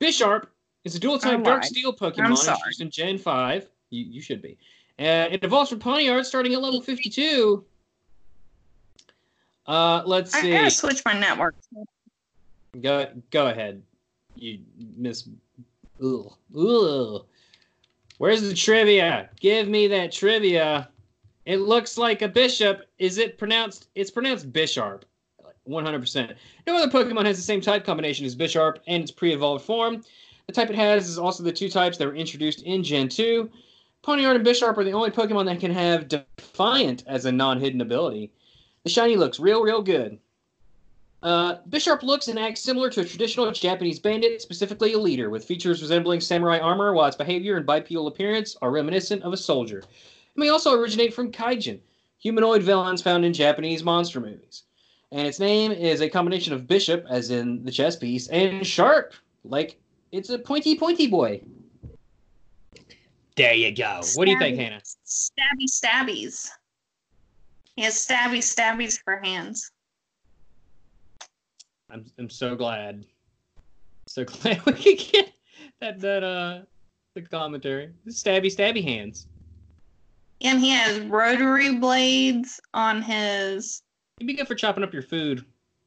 Bisharp 0.00 0.46
is 0.84 0.94
a 0.94 0.98
dual 0.98 1.18
type 1.18 1.44
Dark 1.44 1.62
lied. 1.62 1.64
Steel 1.64 1.92
Pokemon 1.92 2.30
introduced 2.30 2.80
in 2.80 2.90
Gen 2.90 3.18
5. 3.18 3.68
You, 3.90 4.04
you 4.04 4.20
should 4.20 4.40
be. 4.40 4.56
Uh, 4.98 5.28
it 5.30 5.44
evolves 5.44 5.70
from 5.70 5.78
Pawniard 5.78 6.24
starting 6.24 6.54
at 6.54 6.60
level 6.60 6.80
52. 6.80 7.64
Uh, 9.66 10.02
let's 10.04 10.32
see. 10.32 10.52
I 10.52 10.58
gotta 10.58 10.70
switch 10.70 11.02
my 11.04 11.18
network. 11.18 11.54
Go 12.80 13.08
go 13.30 13.48
ahead. 13.48 13.82
You 14.34 14.60
miss. 14.96 15.28
Ugh. 16.02 16.32
Ugh. 16.56 17.24
Where's 18.18 18.42
the 18.42 18.54
trivia? 18.54 19.30
Give 19.38 19.68
me 19.68 19.86
that 19.88 20.12
trivia. 20.12 20.88
It 21.46 21.58
looks 21.58 21.96
like 21.96 22.22
a 22.22 22.28
bishop. 22.28 22.86
Is 22.98 23.18
it 23.18 23.38
pronounced? 23.38 23.88
It's 23.94 24.10
pronounced 24.10 24.52
Bisharp. 24.52 25.02
100%. 25.68 26.34
No 26.66 26.76
other 26.76 26.90
Pokemon 26.90 27.26
has 27.26 27.36
the 27.36 27.42
same 27.42 27.60
type 27.60 27.84
combination 27.84 28.26
as 28.26 28.36
Bisharp 28.36 28.78
and 28.86 29.02
its 29.02 29.12
pre-evolved 29.12 29.64
form. 29.64 30.02
The 30.46 30.52
type 30.52 30.70
it 30.70 30.76
has 30.76 31.08
is 31.08 31.18
also 31.18 31.42
the 31.42 31.52
two 31.52 31.68
types 31.68 31.96
that 31.98 32.06
were 32.06 32.14
introduced 32.14 32.62
in 32.62 32.82
Gen 32.82 33.08
2. 33.08 33.48
Pawniard 34.02 34.36
and 34.36 34.46
Bisharp 34.46 34.78
are 34.78 34.84
the 34.84 34.92
only 34.92 35.10
Pokemon 35.10 35.44
that 35.46 35.60
can 35.60 35.70
have 35.70 36.08
Defiant 36.08 37.04
as 37.06 37.24
a 37.24 37.32
non-hidden 37.32 37.80
ability. 37.80 38.32
The 38.84 38.90
shiny 38.90 39.16
looks 39.16 39.38
real, 39.38 39.62
real 39.62 39.82
good. 39.82 40.18
Uh, 41.22 41.56
Bisharp 41.68 42.02
looks 42.02 42.28
and 42.28 42.38
acts 42.38 42.62
similar 42.62 42.88
to 42.90 43.02
a 43.02 43.04
traditional 43.04 43.50
Japanese 43.52 43.98
bandit, 43.98 44.40
specifically 44.40 44.94
a 44.94 44.98
leader, 44.98 45.28
with 45.28 45.44
features 45.44 45.82
resembling 45.82 46.20
samurai 46.20 46.58
armor, 46.58 46.94
while 46.94 47.06
its 47.06 47.16
behavior 47.16 47.58
and 47.58 47.66
bipedal 47.66 48.06
appearance 48.06 48.56
are 48.62 48.70
reminiscent 48.70 49.22
of 49.22 49.34
a 49.34 49.36
soldier. 49.36 49.80
It 49.80 49.86
may 50.36 50.48
also 50.48 50.72
originate 50.72 51.12
from 51.12 51.30
kaijin, 51.30 51.80
humanoid 52.18 52.62
villains 52.62 53.02
found 53.02 53.26
in 53.26 53.34
Japanese 53.34 53.84
monster 53.84 54.18
movies. 54.18 54.62
And 55.12 55.26
its 55.26 55.40
name 55.40 55.72
is 55.72 56.00
a 56.00 56.08
combination 56.08 56.52
of 56.52 56.68
bishop, 56.68 57.04
as 57.10 57.30
in 57.30 57.64
the 57.64 57.72
chess 57.72 57.96
piece, 57.96 58.28
and 58.28 58.64
sharp, 58.64 59.12
like 59.44 59.76
it's 60.12 60.30
a 60.30 60.38
pointy, 60.38 60.78
pointy 60.78 61.08
boy. 61.08 61.42
There 63.36 63.54
you 63.54 63.74
go. 63.74 64.02
What 64.14 64.26
do 64.26 64.30
you 64.30 64.38
think, 64.38 64.56
Hannah? 64.56 64.82
Stabby 65.04 65.66
stabbies. 65.66 66.48
He 67.74 67.82
has 67.82 67.94
stabby 67.94 68.38
stabbies 68.38 69.00
for 69.02 69.20
hands. 69.22 69.72
I'm 71.90 72.04
I'm 72.18 72.30
so 72.30 72.54
glad. 72.54 73.04
So 74.06 74.24
glad 74.42 74.64
we 74.66 74.72
could 74.72 75.12
get 75.12 75.32
that 75.80 76.00
that 76.00 76.22
uh 76.22 76.60
the 77.14 77.22
commentary. 77.22 77.90
Stabby 78.08 78.54
stabby 78.54 78.84
hands. 78.84 79.26
And 80.42 80.60
he 80.60 80.70
has 80.70 81.00
rotary 81.00 81.76
blades 81.76 82.60
on 82.72 83.02
his 83.02 83.82
It'd 84.20 84.26
be 84.26 84.34
good 84.34 84.46
for 84.46 84.54
chopping 84.54 84.84
up 84.84 84.92
your 84.92 85.02
food. 85.02 85.46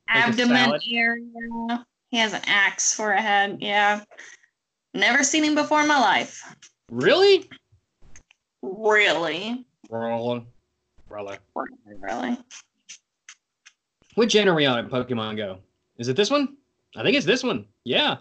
Like 0.09 0.29
abdomen 0.29 0.79
area. 0.91 1.85
He 2.09 2.17
has 2.17 2.33
an 2.33 2.41
axe 2.47 2.95
for 2.95 3.11
a 3.11 3.21
head. 3.21 3.59
Yeah. 3.61 4.01
Never 4.95 5.23
seen 5.23 5.43
him 5.43 5.53
before 5.53 5.81
in 5.81 5.87
my 5.87 5.99
life. 5.99 6.43
Really? 6.91 7.47
Really? 8.63 9.65
Really? 9.87 10.41
Roller. 11.09 11.37
Really? 11.85 12.37
What 14.15 14.29
gen 14.29 14.49
are 14.49 14.55
we 14.55 14.65
on 14.65 14.79
at 14.79 14.89
Pokemon 14.89 15.37
Go? 15.37 15.59
Is 15.97 16.07
it 16.07 16.15
this 16.15 16.31
one? 16.31 16.57
I 16.95 17.03
think 17.03 17.15
it's 17.15 17.27
this 17.27 17.43
one. 17.43 17.67
Yeah. 17.83 18.17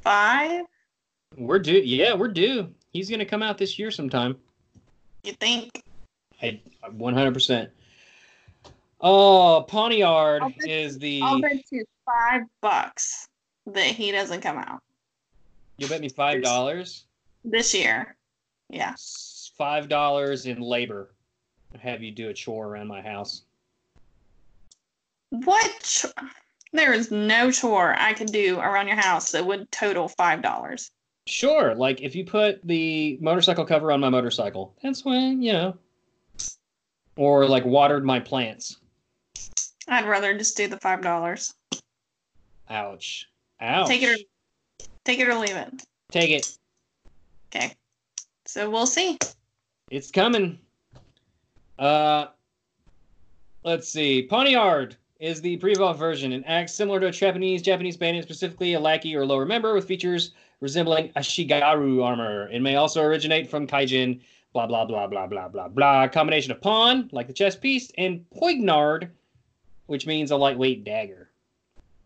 Five? 0.00 0.62
We're 1.36 1.58
due. 1.58 1.82
Yeah, 1.84 2.14
we're 2.14 2.28
due. 2.28 2.72
He's 2.92 3.10
gonna 3.10 3.24
come 3.24 3.42
out 3.42 3.58
this 3.58 3.80
year 3.80 3.90
sometime. 3.90 4.36
You 5.24 5.32
think? 5.32 5.82
I 6.40 6.60
100%. 6.84 7.68
Oh, 9.00 9.64
Pawniard 9.68 10.52
is 10.66 10.98
the. 10.98 11.22
I'll 11.22 11.40
bet 11.40 11.62
you 11.70 11.84
five 12.04 12.42
bucks 12.60 13.28
that 13.66 13.86
he 13.86 14.10
doesn't 14.12 14.40
come 14.40 14.58
out 14.58 14.82
You 15.78 15.86
bet 15.88 16.00
me 16.00 16.08
five 16.08 16.42
dollars. 16.42 17.04
this 17.44 17.74
year. 17.74 18.16
Yeah. 18.68 18.94
Five 19.56 19.88
dollars 19.88 20.46
in 20.46 20.60
labor. 20.60 21.10
Have 21.80 22.02
you 22.02 22.10
do 22.10 22.28
a 22.28 22.34
chore 22.34 22.66
around 22.66 22.88
my 22.88 23.00
house. 23.00 23.42
What? 25.30 25.70
Ch- 25.82 26.06
there 26.72 26.92
is 26.92 27.10
no 27.10 27.50
chore 27.50 27.94
I 27.98 28.12
could 28.12 28.32
do 28.32 28.58
around 28.58 28.86
your 28.88 28.96
house 28.96 29.32
that 29.32 29.44
would 29.46 29.70
total 29.72 30.08
five 30.08 30.42
dollars. 30.42 30.90
Sure, 31.26 31.74
like 31.74 32.00
if 32.00 32.14
you 32.14 32.24
put 32.24 32.60
the 32.66 33.18
motorcycle 33.20 33.64
cover 33.64 33.92
on 33.92 34.00
my 34.00 34.08
motorcycle, 34.08 34.74
that's 34.82 35.04
when 35.04 35.42
you 35.42 35.52
know. 35.52 35.76
Or 37.16 37.46
like 37.46 37.64
watered 37.64 38.04
my 38.04 38.18
plants. 38.20 38.78
I'd 39.88 40.08
rather 40.08 40.36
just 40.36 40.56
do 40.56 40.68
the 40.68 40.78
five 40.78 41.02
dollars. 41.02 41.54
Ouch. 42.68 43.26
Ouch. 43.60 43.88
Take 43.88 44.02
it 44.02 44.20
or 44.20 44.24
take 45.04 45.20
it 45.20 45.28
or 45.28 45.34
leave 45.34 45.56
it. 45.56 45.82
Take 46.10 46.30
it. 46.30 46.58
Okay. 47.54 47.74
So 48.46 48.70
we'll 48.70 48.86
see. 48.86 49.18
It's 49.90 50.10
coming. 50.10 50.58
Uh, 51.78 52.26
let's 53.64 53.88
see. 53.88 54.26
Pawniard 54.30 54.96
is 55.18 55.40
the 55.40 55.56
pre-evolved 55.58 55.98
version 55.98 56.32
and 56.32 56.46
acts 56.46 56.72
similar 56.72 57.00
to 57.00 57.06
a 57.06 57.10
Japanese 57.10 57.62
Japanese 57.62 57.96
bandit, 57.96 58.24
specifically 58.24 58.74
a 58.74 58.80
lackey 58.80 59.14
or 59.14 59.26
lower 59.26 59.44
member, 59.44 59.74
with 59.74 59.86
features 59.86 60.32
resembling 60.60 61.10
a 61.16 61.20
Ashigaru 61.20 62.04
armor. 62.04 62.48
It 62.48 62.60
may 62.60 62.76
also 62.76 63.02
originate 63.02 63.50
from 63.50 63.66
Kaijin. 63.66 64.20
Blah 64.52 64.66
blah 64.66 64.84
blah 64.84 65.06
blah 65.06 65.26
blah 65.26 65.48
blah 65.48 65.68
blah. 65.68 66.08
Combination 66.08 66.50
of 66.50 66.60
pawn, 66.60 67.08
like 67.12 67.28
the 67.28 67.32
chess 67.32 67.54
piece, 67.54 67.92
and 67.98 68.28
poignard, 68.30 69.10
which 69.90 70.06
means 70.06 70.30
a 70.30 70.36
lightweight 70.36 70.84
dagger. 70.84 71.28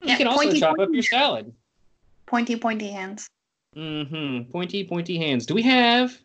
You 0.03 0.17
can 0.17 0.27
also 0.27 0.45
pointy, 0.45 0.59
chop 0.61 0.79
up 0.79 0.89
your 0.91 1.03
salad. 1.03 1.53
pointy 2.25 2.57
pointy 2.57 2.89
hands. 2.89 3.29
Mm-hmm. 3.77 4.51
Pointy 4.51 4.85
pointy 4.85 5.19
hands. 5.19 5.45
Do 5.45 5.55
we 5.55 5.61
have? 5.63 6.17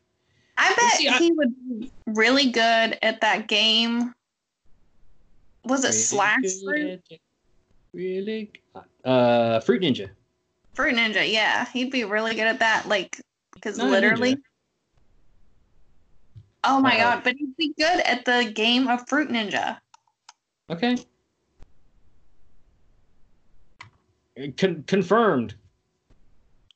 I 0.57 0.69
bet 0.73 0.91
See, 0.93 1.07
I- 1.09 1.17
he 1.17 1.31
would 1.33 1.53
be 1.67 1.91
really 2.07 2.49
good 2.49 2.97
at 3.01 3.19
that 3.21 3.47
game. 3.49 4.13
Was 5.65 5.83
it 5.83 5.91
Slash 5.93 6.39
Fruit? 6.63 7.01
Really? 7.93 8.51
Uh, 9.03 9.59
Fruit 9.59 9.81
Ninja. 9.81 10.09
Fruit 10.73 10.95
Ninja, 10.95 11.29
yeah. 11.29 11.67
He'd 11.73 11.91
be 11.91 12.05
really 12.05 12.35
good 12.35 12.47
at 12.47 12.59
that. 12.59 12.87
Like, 12.87 13.21
because 13.53 13.77
literally. 13.77 14.37
Oh 16.63 16.79
my 16.79 16.91
Uh-oh. 16.95 16.99
god, 17.15 17.23
but 17.25 17.35
he'd 17.35 17.55
be 17.57 17.73
good 17.77 17.99
at 18.01 18.23
the 18.25 18.51
game 18.55 18.87
of 18.87 19.07
Fruit 19.09 19.29
Ninja. 19.29 19.77
Okay. 20.69 20.97
Con- 24.57 24.83
confirmed. 24.87 25.55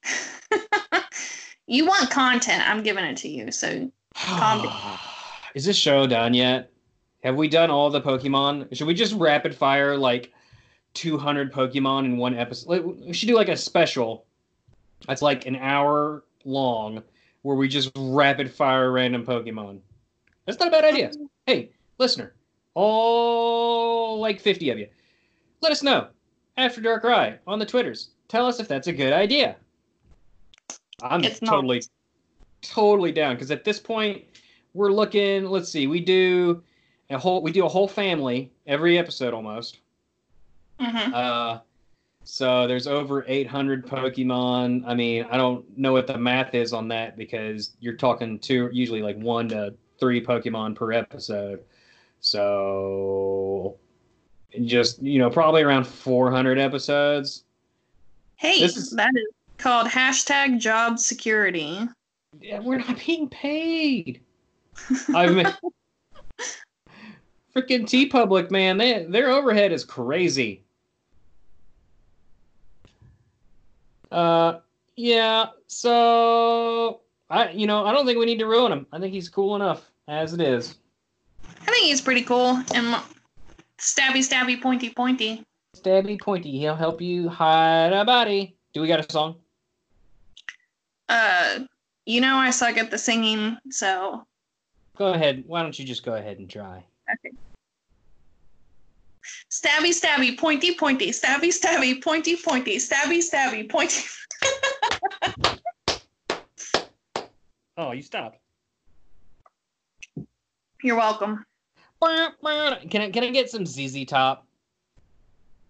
you 1.68 1.86
want 1.86 2.10
content, 2.10 2.68
I'm 2.68 2.84
giving 2.84 3.06
it 3.06 3.18
to 3.18 3.30
you. 3.30 3.52
So 3.52 3.92
Calm. 4.16 4.68
Is 5.56 5.66
this 5.66 5.78
show 5.78 6.08
done 6.08 6.34
yet? 6.34 6.72
Have 7.24 7.36
we 7.36 7.48
done 7.48 7.70
all 7.70 7.90
the 7.90 8.02
Pokemon? 8.02 8.76
Should 8.76 8.88
we 8.88 8.94
just 8.94 9.14
rapid 9.14 9.56
fire 9.56 9.96
like 9.98 10.34
200 10.96 11.54
Pokemon 11.54 12.06
in 12.06 12.18
one 12.18 12.36
episode? 12.36 12.84
We 12.84 13.14
should 13.14 13.28
do 13.28 13.36
like 13.36 13.50
a 13.50 13.56
special 13.56 14.26
that's 15.08 15.22
like 15.22 15.46
an 15.46 15.56
hour 15.56 16.24
long 16.46 17.04
where 17.42 17.56
we 17.56 17.68
just 17.68 17.92
rapid 17.96 18.52
fire 18.52 18.92
random 18.92 19.26
Pokemon. 19.26 19.80
That's 20.46 20.60
not 20.60 20.70
a 20.70 20.72
bad 20.72 20.86
idea. 20.86 21.10
Um, 21.10 21.30
hey, 21.46 21.72
listener, 21.98 22.34
all 22.74 24.20
like 24.20 24.40
50 24.40 24.70
of 24.72 24.80
you. 24.80 24.88
Let 25.62 25.72
us 25.72 25.84
know. 25.84 26.08
After 26.58 26.82
Darkrai 26.82 27.38
on 27.48 27.60
the 27.60 27.66
Twitters. 27.66 28.10
Tell 28.28 28.46
us 28.46 28.60
if 28.60 28.68
that's 28.68 28.88
a 28.88 28.94
good 28.94 29.14
idea. 29.14 29.56
I'm 31.02 31.24
It's 31.24 31.42
not. 31.42 31.52
totally, 31.52 31.84
totally 32.62 33.12
down 33.12 33.36
because 33.36 33.52
at 33.52 33.64
this 33.64 33.80
point 33.80 34.24
we're 34.74 34.92
looking. 34.92 35.46
Let's 35.46 35.70
see, 35.70 35.88
we 35.88 36.00
do 36.00 36.64
a 37.10 37.18
whole 37.18 37.42
we 37.42 37.52
do 37.52 37.66
a 37.66 37.70
whole 37.70 37.88
family 37.88 38.52
every 38.68 38.98
episode 38.98 39.34
almost. 39.34 39.80
hmm 40.80 41.14
Uh, 41.14 41.60
so 42.24 42.68
there's 42.68 42.88
over 42.88 43.26
800 43.28 43.86
Pokemon. 43.86 44.84
I 44.88 44.94
mean, 44.94 45.26
I 45.30 45.36
don't 45.36 45.66
know 45.78 45.92
what 45.92 46.08
the 46.08 46.18
math 46.18 46.56
is 46.56 46.72
on 46.72 46.88
that 46.88 47.18
because 47.18 47.76
you're 47.82 47.98
talking 47.98 48.40
to 48.40 48.70
usually 48.72 49.02
like 49.02 49.18
one 49.18 49.50
to 49.50 49.74
three 50.00 50.24
Pokemon 50.24 50.76
per 50.76 50.94
episode. 50.94 51.64
So 52.22 53.78
just 54.66 55.02
you 55.02 55.20
know 55.20 55.30
probably 55.30 55.62
around 55.64 55.86
400 55.86 56.60
episodes. 56.60 57.44
Hey, 58.36 58.60
This 58.60 58.78
is- 58.78 58.92
that 58.92 59.12
is 59.16 59.28
called 59.58 59.88
hashtag 59.88 60.60
job 60.60 61.00
security. 61.00 61.80
Yeah, 62.42 62.60
we're 62.60 62.80
not 62.80 63.00
being 63.06 63.30
paid. 63.30 64.20
I 65.14 65.28
mean, 65.28 65.46
freaking 67.56 67.84
TeePublic, 67.86 68.50
man, 68.50 68.78
they, 68.78 69.06
their 69.08 69.30
overhead 69.30 69.72
is 69.72 69.86
crazy. 69.86 70.64
Uh, 74.12 74.60
yeah. 74.96 75.48
So 75.68 77.02
I, 77.30 77.50
you 77.52 77.68
know, 77.68 77.86
I 77.86 77.92
don't 77.92 78.06
think 78.06 78.20
we 78.20 78.26
need 78.26 78.40
to 78.40 78.48
ruin 78.48 78.72
him. 78.72 78.86
I 78.92 79.00
think 79.00 79.14
he's 79.14 79.30
cool 79.30 79.56
enough 79.56 79.90
as 80.08 80.34
it 80.34 80.42
is. 80.42 80.76
I 81.62 81.66
think 81.72 81.86
he's 81.86 82.02
pretty 82.02 82.24
cool 82.24 82.62
and 82.74 82.96
stabby, 83.80 84.20
stabby, 84.20 84.62
pointy, 84.62 84.90
pointy. 84.90 85.44
Stabby 85.76 86.20
pointy, 86.22 86.58
he'll 86.60 86.76
help 86.76 87.02
you 87.02 87.30
hide 87.30 87.94
a 87.94 88.06
body. 88.06 88.56
Do 88.74 88.82
we 88.82 88.88
got 88.88 89.00
a 89.00 89.12
song? 89.12 89.36
Uh, 91.10 91.60
you 92.06 92.22
know 92.22 92.36
I 92.38 92.52
suck 92.52 92.78
at 92.78 92.92
the 92.92 92.98
singing, 92.98 93.58
so 93.70 94.26
Go 94.96 95.14
ahead. 95.14 95.44
Why 95.48 95.64
don't 95.64 95.78
you 95.78 95.86
just 95.86 96.06
go 96.06 96.14
ahead 96.14 96.38
and 96.38 96.50
try? 96.50 96.86
Okay. 97.12 97.36
Stabby, 99.50 99.90
stabby, 99.90 100.38
pointy, 100.38 100.76
pointy, 100.76 101.10
stabby, 101.10 101.50
stabby, 101.50 102.02
pointy, 102.02 102.36
pointy, 102.36 102.78
stabby, 102.78 103.20
stabby, 103.20 103.70
pointy. 103.70 104.04
Oh, 107.76 107.92
you 107.92 108.04
stopped. 108.04 108.38
You're 110.84 110.96
welcome. 110.96 111.44
Can 112.90 113.02
I 113.02 113.12
can 113.12 113.24
I 113.24 113.30
get 113.30 113.50
some 113.50 113.66
ZZ 113.66 114.06
Top? 114.06 114.46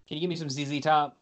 Can 0.07 0.17
you 0.17 0.21
give 0.21 0.29
me 0.29 0.35
some 0.35 0.49
ZZ 0.49 0.79
Top? 0.81 1.17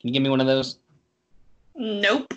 Can 0.00 0.08
you 0.08 0.12
give 0.12 0.22
me 0.22 0.30
one 0.30 0.40
of 0.40 0.46
those? 0.46 0.78
Nope. 1.76 2.32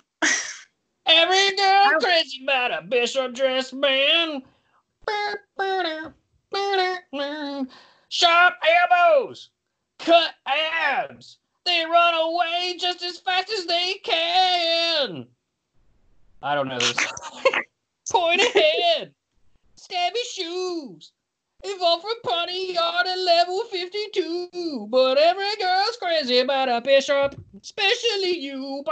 Every 1.06 1.56
girl 1.56 2.00
crazy 2.00 2.42
about 2.42 2.70
a 2.70 2.86
Bisharp 2.86 3.34
dress 3.34 3.72
man. 3.72 4.42
Sharp 8.08 8.54
elbows, 8.62 9.50
cut 9.98 10.34
abs. 10.46 11.38
They 11.66 11.84
run 11.84 12.14
away 12.14 12.76
just 12.78 13.02
as 13.02 13.18
fast 13.18 13.50
as 13.50 13.66
they 13.66 13.94
can. 14.02 15.26
I 16.44 16.54
don't 16.54 16.68
know 16.68 16.78
this. 16.78 16.94
Point 18.12 18.42
ahead. 18.42 19.14
Stabby 19.78 20.22
shoes. 20.30 21.12
Evolve 21.62 22.02
from 22.02 22.20
Putty 22.22 22.74
Yard 22.74 23.06
at 23.06 23.18
level 23.18 23.64
52. 23.64 24.88
But 24.90 25.16
every 25.16 25.56
girl's 25.58 25.96
crazy 25.96 26.40
about 26.40 26.68
a 26.68 26.82
bishop, 26.82 27.34
especially 27.62 28.38
you. 28.38 28.84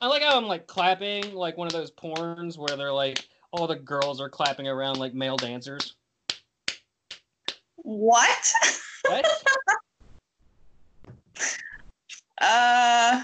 I 0.00 0.06
like 0.06 0.22
how 0.22 0.36
I'm 0.36 0.46
like 0.46 0.68
clapping 0.68 1.34
like 1.34 1.56
one 1.56 1.66
of 1.66 1.72
those 1.72 1.90
porns 1.90 2.56
where 2.56 2.76
they're 2.76 2.92
like 2.92 3.26
all 3.50 3.66
the 3.66 3.74
girls 3.74 4.20
are 4.20 4.28
clapping 4.28 4.68
around 4.68 4.98
like 4.98 5.12
male 5.12 5.36
dancers. 5.36 5.96
What? 7.74 8.52
What? 9.08 9.26
Uh, 12.44 13.22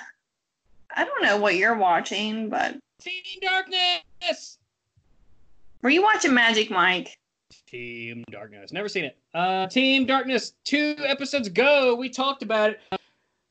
I 0.96 1.04
don't 1.04 1.22
know 1.22 1.36
what 1.36 1.56
you're 1.56 1.76
watching, 1.76 2.48
but 2.48 2.76
Team 3.02 3.22
Darkness. 3.42 4.56
were 5.82 5.90
you 5.90 6.02
watching 6.02 6.32
Magic 6.32 6.70
Mike? 6.70 7.18
Team 7.66 8.24
Darkness. 8.30 8.72
Never 8.72 8.88
seen 8.88 9.04
it. 9.04 9.18
Uh, 9.34 9.66
Team 9.66 10.06
Darkness. 10.06 10.54
Two 10.64 10.96
episodes 11.00 11.46
ago, 11.48 11.94
we 11.94 12.08
talked 12.08 12.42
about 12.42 12.70
it. 12.70 12.80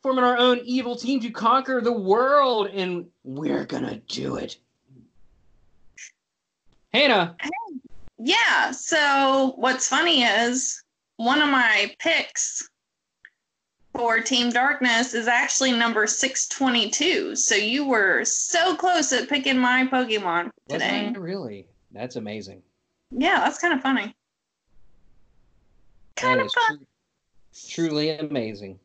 Forming 0.01 0.23
our 0.23 0.37
own 0.37 0.59
evil 0.63 0.95
team 0.95 1.19
to 1.19 1.29
conquer 1.29 1.81
the 1.81 1.91
world, 1.91 2.67
and 2.67 3.05
we're 3.23 3.65
gonna 3.65 3.97
do 4.07 4.37
it. 4.37 4.57
Hannah, 6.93 7.35
Yeah. 8.17 8.71
So 8.71 9.53
what's 9.57 9.87
funny 9.87 10.23
is 10.23 10.83
one 11.17 11.41
of 11.43 11.49
my 11.49 11.93
picks 11.99 12.67
for 13.99 14.21
Team 14.21 14.49
Darkness 14.49 15.13
is 15.13 15.27
actually 15.27 15.73
number 15.73 16.07
622. 16.07 17.35
So 17.35 17.53
you 17.53 17.85
were 17.85 18.23
so 18.23 18.73
close 18.73 19.11
at 19.11 19.27
picking 19.27 19.57
my 19.57 19.85
Pokemon 19.91 20.51
today. 20.69 21.13
Really? 21.17 21.67
That's 21.91 22.15
amazing. 22.15 22.61
Yeah, 23.11 23.41
that's 23.41 23.59
kind 23.59 23.73
of 23.73 23.81
funny. 23.81 24.15
Kind 26.15 26.39
of 26.39 26.49
fun. 26.49 26.77
tru- 26.77 27.67
truly 27.67 28.11
amazing. 28.11 28.79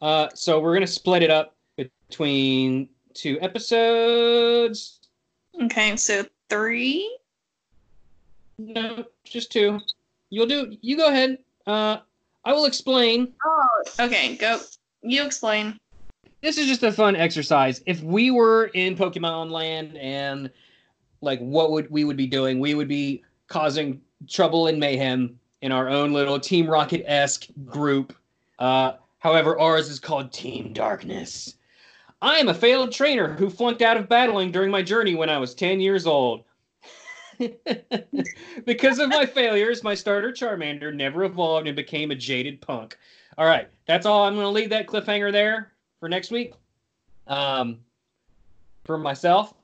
Uh, 0.00 0.28
so 0.34 0.60
we're 0.60 0.72
gonna 0.72 0.86
split 0.86 1.22
it 1.22 1.30
up 1.30 1.54
between 1.76 2.88
two 3.12 3.38
episodes. 3.42 5.00
Okay, 5.62 5.94
so 5.96 6.24
three. 6.48 7.18
No, 8.56 9.04
just 9.24 9.52
two. 9.52 9.78
You'll 10.30 10.46
do. 10.46 10.74
You 10.80 10.96
go 10.96 11.08
ahead. 11.08 11.36
Uh, 11.66 11.98
I 12.44 12.52
will 12.52 12.66
explain. 12.66 13.32
Oh, 13.44 13.82
okay. 14.00 14.36
Go. 14.36 14.60
You 15.02 15.24
explain. 15.24 15.78
This 16.42 16.58
is 16.58 16.66
just 16.66 16.82
a 16.82 16.92
fun 16.92 17.16
exercise. 17.16 17.82
If 17.86 18.02
we 18.02 18.30
were 18.30 18.66
in 18.74 18.96
Pokemon 18.96 19.50
Land 19.50 19.96
and 19.96 20.50
like 21.22 21.40
what 21.40 21.70
would 21.70 21.90
we 21.90 22.04
would 22.04 22.16
be 22.16 22.26
doing? 22.26 22.60
We 22.60 22.74
would 22.74 22.88
be 22.88 23.22
causing 23.48 24.00
trouble 24.28 24.66
and 24.66 24.78
mayhem 24.78 25.38
in 25.62 25.72
our 25.72 25.88
own 25.88 26.12
little 26.12 26.38
Team 26.38 26.68
Rocket 26.68 27.02
esque 27.06 27.46
group. 27.64 28.14
Uh, 28.58 28.92
however, 29.18 29.58
ours 29.58 29.88
is 29.88 29.98
called 29.98 30.32
Team 30.32 30.72
Darkness. 30.74 31.54
I 32.20 32.38
am 32.38 32.48
a 32.48 32.54
failed 32.54 32.92
trainer 32.92 33.32
who 33.32 33.50
flunked 33.50 33.82
out 33.82 33.96
of 33.96 34.08
battling 34.08 34.52
during 34.52 34.70
my 34.70 34.82
journey 34.82 35.14
when 35.14 35.30
I 35.30 35.38
was 35.38 35.54
10 35.54 35.80
years 35.80 36.06
old. 36.06 36.44
because 38.64 38.98
of 38.98 39.08
my 39.08 39.26
failures, 39.26 39.82
my 39.82 39.94
starter 39.94 40.32
Charmander 40.32 40.94
never 40.94 41.24
evolved 41.24 41.66
and 41.66 41.76
became 41.76 42.10
a 42.10 42.14
jaded 42.14 42.60
punk. 42.60 42.96
All 43.38 43.46
right, 43.46 43.68
that's 43.86 44.06
all. 44.06 44.24
I'm 44.24 44.34
going 44.34 44.44
to 44.44 44.50
leave 44.50 44.70
that 44.70 44.86
cliffhanger 44.86 45.32
there 45.32 45.72
for 46.00 46.08
next 46.08 46.30
week. 46.30 46.54
Um, 47.26 47.78
for 48.84 48.98
myself, 48.98 49.54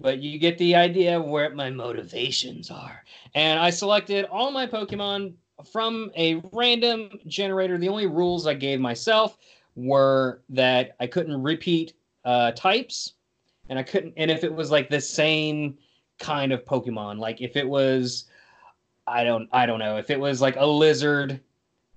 but 0.00 0.20
you 0.20 0.38
get 0.38 0.58
the 0.58 0.74
idea 0.74 1.18
of 1.18 1.26
where 1.26 1.50
my 1.54 1.70
motivations 1.70 2.70
are. 2.70 3.04
And 3.34 3.58
I 3.58 3.70
selected 3.70 4.24
all 4.26 4.50
my 4.50 4.66
Pokemon 4.66 5.34
from 5.70 6.10
a 6.16 6.42
random 6.52 7.10
generator. 7.26 7.78
The 7.78 7.88
only 7.88 8.06
rules 8.06 8.46
I 8.46 8.54
gave 8.54 8.80
myself 8.80 9.38
were 9.76 10.42
that 10.50 10.96
I 11.00 11.06
couldn't 11.06 11.42
repeat 11.42 11.94
uh, 12.24 12.52
types, 12.52 13.14
and 13.68 13.78
I 13.78 13.82
couldn't, 13.82 14.14
and 14.16 14.30
if 14.30 14.44
it 14.44 14.54
was 14.54 14.70
like 14.70 14.88
the 14.88 15.00
same 15.00 15.76
kind 16.18 16.52
of 16.52 16.64
Pokemon, 16.64 17.18
like 17.18 17.40
if 17.40 17.56
it 17.56 17.68
was, 17.68 18.24
I 19.06 19.24
don't, 19.24 19.48
I 19.52 19.66
don't 19.66 19.78
know, 19.78 19.96
if 19.96 20.10
it 20.10 20.18
was 20.18 20.40
like 20.40 20.56
a 20.56 20.66
lizard, 20.66 21.40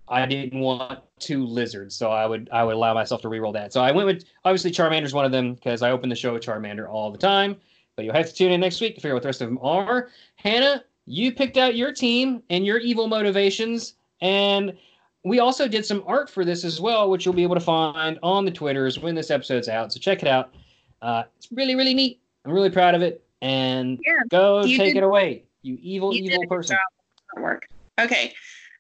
I 0.09 0.25
didn't 0.25 0.59
want 0.59 0.99
two 1.19 1.45
lizards, 1.45 1.95
so 1.95 2.11
I 2.11 2.25
would, 2.25 2.49
I 2.51 2.63
would 2.63 2.75
allow 2.75 2.93
myself 2.93 3.21
to 3.23 3.27
reroll 3.27 3.53
that. 3.53 3.73
So 3.73 3.81
I 3.81 3.91
went 3.91 4.07
with 4.07 4.23
obviously 4.45 4.71
Charmander's 4.71 5.13
one 5.13 5.25
of 5.25 5.31
them 5.31 5.53
because 5.53 5.81
I 5.81 5.91
open 5.91 6.09
the 6.09 6.15
show 6.15 6.33
with 6.33 6.43
Charmander 6.43 6.87
all 6.89 7.11
the 7.11 7.17
time. 7.17 7.57
But 7.95 8.05
you'll 8.05 8.13
have 8.13 8.27
to 8.27 8.33
tune 8.33 8.51
in 8.51 8.61
next 8.61 8.79
week 8.79 8.93
to 8.95 9.01
figure 9.01 9.11
out 9.11 9.15
what 9.15 9.23
the 9.23 9.29
rest 9.29 9.41
of 9.41 9.49
them 9.49 9.57
are. 9.61 10.09
Hannah, 10.35 10.83
you 11.07 11.31
picked 11.31 11.57
out 11.57 11.75
your 11.75 11.91
team 11.91 12.43
and 12.49 12.65
your 12.65 12.77
evil 12.77 13.07
motivations, 13.07 13.95
and 14.21 14.77
we 15.23 15.39
also 15.39 15.67
did 15.67 15.85
some 15.85 16.03
art 16.05 16.29
for 16.29 16.45
this 16.45 16.63
as 16.63 16.79
well, 16.79 17.09
which 17.09 17.25
you'll 17.25 17.33
be 17.33 17.43
able 17.43 17.55
to 17.55 17.61
find 17.61 18.19
on 18.21 18.45
the 18.45 18.51
Twitters 18.51 18.99
when 18.99 19.15
this 19.15 19.31
episode's 19.31 19.67
out. 19.67 19.91
So 19.91 19.99
check 19.99 20.21
it 20.21 20.27
out. 20.27 20.53
Uh, 21.01 21.23
it's 21.37 21.51
really, 21.51 21.75
really 21.75 21.93
neat. 21.93 22.21
I'm 22.45 22.51
really 22.51 22.69
proud 22.69 22.93
of 22.93 23.01
it. 23.01 23.23
And 23.41 23.99
Yeah, 24.05 24.13
go 24.29 24.63
you 24.63 24.77
take 24.77 24.93
did- 24.93 24.97
it 24.97 25.03
away, 25.03 25.43
you 25.61 25.77
evil, 25.81 26.13
you 26.13 26.23
evil 26.25 26.45
person. 26.47 26.77
work. 27.37 27.67
Okay. 27.99 28.33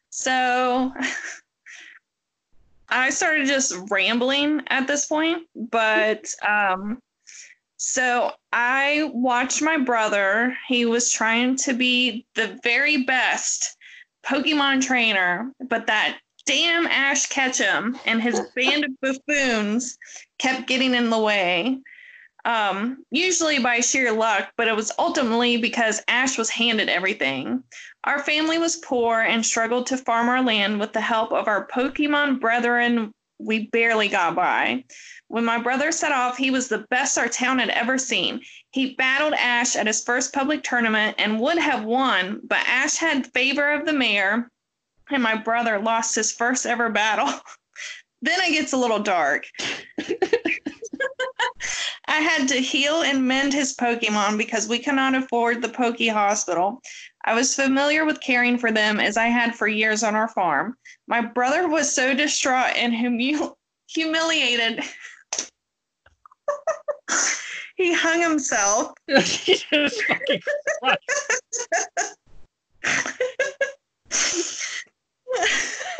So 0.09 0.91
I 2.89 3.09
started 3.09 3.47
just 3.47 3.75
rambling 3.89 4.61
at 4.67 4.87
this 4.87 5.05
point, 5.05 5.43
but 5.55 6.33
um 6.47 6.99
So 7.79 8.31
I 8.51 9.11
watched 9.13 9.61
my 9.61 9.77
brother. 9.77 10.57
He 10.67 10.85
was 10.85 11.11
trying 11.11 11.55
to 11.57 11.73
be 11.73 12.25
the 12.35 12.59
very 12.63 13.03
best 13.03 13.75
Pokemon 14.25 14.81
trainer, 14.81 15.51
but 15.69 15.85
that 15.87 16.17
damn 16.47 16.87
Ash 16.87 17.27
Ketchum 17.27 17.99
and 18.05 18.21
his 18.21 18.41
band 18.55 18.85
of 18.85 18.91
buffoons 19.01 19.97
kept 20.39 20.67
getting 20.67 20.95
in 20.95 21.09
the 21.11 21.19
way. 21.19 21.77
Um, 22.47 23.03
usually 23.11 23.59
by 23.59 23.81
sheer 23.81 24.09
luck, 24.13 24.53
but 24.55 24.69
it 24.69 24.75
was 24.75 24.93
ultimately 24.97 25.57
because 25.57 26.01
Ash 26.07 26.37
was 26.37 26.49
handed 26.49 26.87
everything. 26.87 27.61
Our 28.05 28.19
family 28.19 28.57
was 28.57 28.77
poor 28.77 29.19
and 29.19 29.45
struggled 29.45 29.85
to 29.87 29.97
farm 29.97 30.29
our 30.29 30.41
land 30.41 30.79
with 30.79 30.93
the 30.93 31.01
help 31.01 31.33
of 31.33 31.49
our 31.49 31.67
Pokemon 31.67 32.39
brethren. 32.39 33.11
We 33.37 33.67
barely 33.67 34.07
got 34.07 34.33
by. 34.33 34.85
When 35.27 35.43
my 35.43 35.57
brother 35.57 35.91
set 35.91 36.13
off, 36.13 36.37
he 36.37 36.49
was 36.49 36.69
the 36.69 36.85
best 36.89 37.17
our 37.17 37.27
town 37.27 37.59
had 37.59 37.67
ever 37.67 37.97
seen. 37.97 38.39
He 38.71 38.95
battled 38.95 39.33
Ash 39.33 39.75
at 39.75 39.85
his 39.85 40.01
first 40.01 40.33
public 40.33 40.63
tournament 40.63 41.15
and 41.19 41.41
would 41.41 41.57
have 41.57 41.83
won, 41.83 42.39
but 42.45 42.65
Ash 42.65 42.95
had 42.95 43.27
favor 43.33 43.73
of 43.73 43.85
the 43.85 43.91
mayor, 43.91 44.49
and 45.11 45.21
my 45.21 45.35
brother 45.35 45.79
lost 45.79 46.15
his 46.15 46.31
first 46.31 46.65
ever 46.65 46.89
battle. 46.89 47.27
then 48.21 48.39
it 48.39 48.53
gets 48.53 48.71
a 48.71 48.77
little 48.77 48.99
dark. 48.99 49.47
I 52.07 52.19
had 52.19 52.47
to 52.49 52.55
heal 52.55 53.03
and 53.03 53.27
mend 53.27 53.53
his 53.53 53.75
Pokemon 53.75 54.37
because 54.37 54.67
we 54.67 54.79
cannot 54.79 55.15
afford 55.15 55.61
the 55.61 55.69
Poke 55.69 56.07
Hospital. 56.07 56.81
I 57.25 57.33
was 57.33 57.53
familiar 57.53 58.05
with 58.05 58.21
caring 58.21 58.57
for 58.57 58.71
them 58.71 58.99
as 58.99 59.17
I 59.17 59.27
had 59.27 59.55
for 59.55 59.67
years 59.67 60.03
on 60.03 60.15
our 60.15 60.29
farm. 60.29 60.77
My 61.07 61.21
brother 61.21 61.67
was 61.67 61.93
so 61.93 62.13
distraught 62.13 62.75
and 62.75 62.93
humi- 62.93 63.37
humiliated. 63.87 64.83
he 67.75 67.93
hung 67.93 68.21
himself. 68.21 68.93
Jesus 69.19 70.01
fucking 70.03 70.41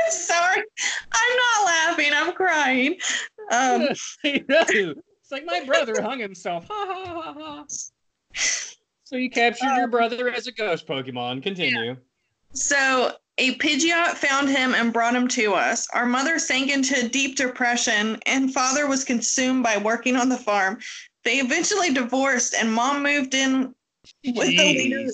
Sorry, 0.10 0.63
I'm 1.13 1.38
not 1.38 1.65
laughing. 1.65 2.12
I'm 2.13 2.34
crying. 2.34 2.98
Um. 3.52 3.89
It's 5.28 5.32
like 5.34 5.46
my 5.46 5.66
brother 5.66 6.02
hung 6.02 6.20
himself. 6.20 6.68
Ha 6.70 6.86
ha 6.88 7.22
ha 7.22 7.34
ha. 7.34 7.66
So 9.04 9.18
you 9.18 9.30
captured 9.30 9.76
your 9.76 9.84
Um, 9.84 9.92
brother 9.92 10.30
as 10.30 10.48
a 10.48 10.54
ghost 10.54 10.88
Pokemon. 10.88 11.44
Continue. 11.44 11.98
So 12.54 13.12
a 13.38 13.56
Pidgeot 13.56 14.13
found 14.16 14.48
him 14.48 14.74
and 14.74 14.94
brought 14.94 15.13
him 15.13 15.28
to 15.28 15.54
us. 15.54 15.86
Our 15.90 16.06
mother 16.06 16.40
sank 16.40 16.72
into 16.72 16.98
a 16.98 17.10
deep 17.10 17.36
depression, 17.36 18.18
and 18.26 18.54
father 18.54 18.88
was 18.88 19.04
consumed 19.04 19.63
by 19.63 19.76
working 19.76 20.16
on 20.16 20.30
the 20.30 20.38
farm. 20.38 20.80
They 21.26 21.40
eventually 21.40 21.94
divorced, 21.94 22.54
and 22.54 22.72
mom 22.72 23.04
moved 23.04 23.34
in 23.34 23.76
with 24.24 24.48
the 24.48 24.76
leader 24.78 25.12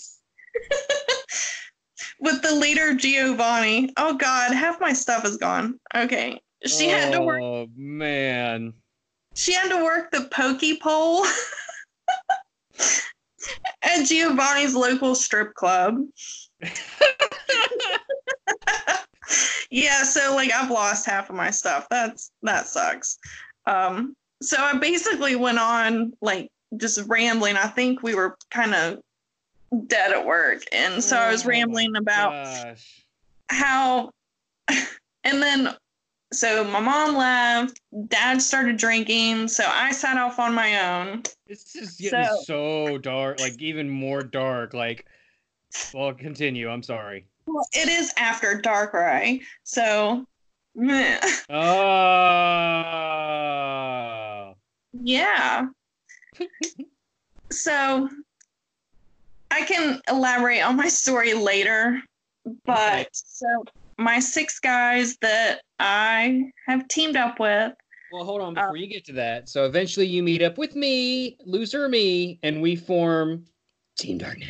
with 2.19 2.43
the 2.43 2.54
leader 2.54 2.93
Giovanni. 2.93 3.91
Oh 3.97 4.13
God, 4.13 4.54
half 4.54 4.80
my 4.80 4.93
stuff 4.93 5.26
is 5.26 5.38
gone. 5.38 5.80
Okay, 5.95 6.39
she 6.67 6.88
had 6.88 7.12
to 7.13 7.21
work. 7.21 7.41
Oh 7.41 7.67
man. 7.76 8.76
She 9.35 9.53
had 9.53 9.69
to 9.69 9.83
work 9.83 10.11
the 10.11 10.27
pokey 10.31 10.77
pole 10.77 11.25
at 13.81 14.05
Giovanni's 14.05 14.75
local 14.75 15.15
strip 15.15 15.53
club. 15.55 15.97
yeah, 19.69 20.03
so 20.03 20.35
like 20.35 20.51
I've 20.51 20.69
lost 20.71 21.05
half 21.05 21.29
of 21.29 21.35
my 21.35 21.49
stuff. 21.51 21.87
That's 21.89 22.31
that 22.43 22.67
sucks. 22.67 23.17
Um, 23.65 24.15
so 24.41 24.57
I 24.59 24.77
basically 24.77 25.35
went 25.35 25.59
on 25.59 26.13
like 26.21 26.49
just 26.77 27.07
rambling. 27.07 27.55
I 27.55 27.67
think 27.67 28.03
we 28.03 28.15
were 28.15 28.37
kind 28.51 28.75
of 28.75 28.99
dead 29.87 30.11
at 30.11 30.25
work, 30.25 30.63
and 30.71 31.03
so 31.03 31.17
I 31.17 31.31
was 31.31 31.45
Oh, 31.45 31.49
rambling 31.49 31.95
about 31.95 32.31
Gosh. 32.31 33.05
how 33.49 34.11
and 35.23 35.41
then 35.41 35.75
so 36.33 36.63
my 36.63 36.79
mom 36.79 37.15
left 37.15 37.79
dad 38.07 38.41
started 38.41 38.75
drinking 38.77 39.47
so 39.47 39.63
i 39.67 39.91
sat 39.91 40.17
off 40.17 40.39
on 40.39 40.53
my 40.53 40.79
own 41.01 41.21
This 41.47 41.75
is 41.75 41.95
getting 41.97 42.23
So- 42.25 42.43
so 42.45 42.97
dark, 42.97 43.39
like 43.39 43.61
even 43.61 43.89
more 43.89 44.21
dark. 44.23 44.73
Like, 44.73 45.05
well, 45.93 46.13
continue. 46.13 46.69
I'm 46.69 46.83
sorry. 46.83 47.25
well 47.45 47.67
it 47.73 47.87
is 47.89 48.11
after 48.17 48.59
dark 48.61 48.93
right 48.93 49.41
so 49.63 50.25
meh. 50.75 51.19
Oh. 53.23 54.55
yeah 54.93 55.67
so 57.51 58.09
i 59.51 59.61
can 59.65 60.01
elaborate 60.09 60.61
on 60.61 60.75
my 60.75 60.87
story 60.87 61.33
later 61.33 62.01
but 62.65 63.01
Okay. 63.01 63.07
so 63.13 63.63
my 63.97 64.19
six 64.19 64.60
guys 64.60 65.17
that 65.21 65.62
i 65.79 66.41
have 66.67 66.88
teamed 66.88 67.15
up 67.15 67.39
with 67.39 67.73
Well, 68.12 68.23
hold 68.25 68.41
on 68.41 68.58
Uh, 68.58 68.62
before 68.62 68.77
you 68.77 68.88
get 68.88 69.06
to 69.06 69.13
that. 69.13 69.49
So 69.49 69.65
eventually 69.65 70.06
you 70.06 70.21
meet 70.23 70.41
up 70.43 70.58
with 70.58 70.75
me, 70.75 71.38
loser 71.45 71.89
me, 71.89 72.39
and 72.43 72.62
we 72.62 72.75
form 72.75 73.45
Team 73.97 74.17
Darkness. 74.19 74.49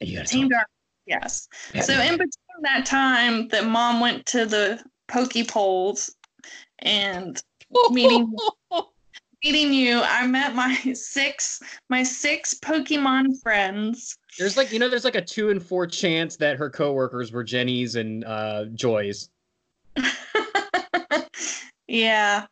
And 0.00 0.08
you 0.10 0.22
team 0.24 0.48
talk. 0.48 0.58
dark 0.58 0.66
yes. 1.06 1.48
So 1.82 1.92
in 1.92 2.12
between 2.12 2.62
that 2.62 2.86
time 2.86 3.48
that 3.48 3.66
mom 3.66 4.00
went 4.00 4.24
to 4.26 4.46
the 4.46 4.82
pokey 5.08 5.44
polls 5.44 6.14
and 6.80 7.40
meeting- 7.90 8.34
meeting 9.44 9.72
you, 9.72 10.00
I 10.02 10.26
met 10.26 10.54
my 10.54 10.74
six 10.94 11.60
my 11.88 12.02
six 12.02 12.54
Pokemon 12.54 13.40
friends. 13.42 14.16
There's 14.38 14.56
like 14.56 14.72
you 14.72 14.78
know, 14.78 14.88
there's 14.88 15.04
like 15.04 15.14
a 15.16 15.22
two 15.24 15.50
and 15.50 15.62
four 15.62 15.86
chance 15.86 16.36
that 16.36 16.56
her 16.56 16.70
coworkers 16.70 17.32
were 17.32 17.44
Jenny's 17.44 17.96
and 17.96 18.24
uh, 18.24 18.66
Joy's. 18.74 19.28
yeah. 21.86 22.46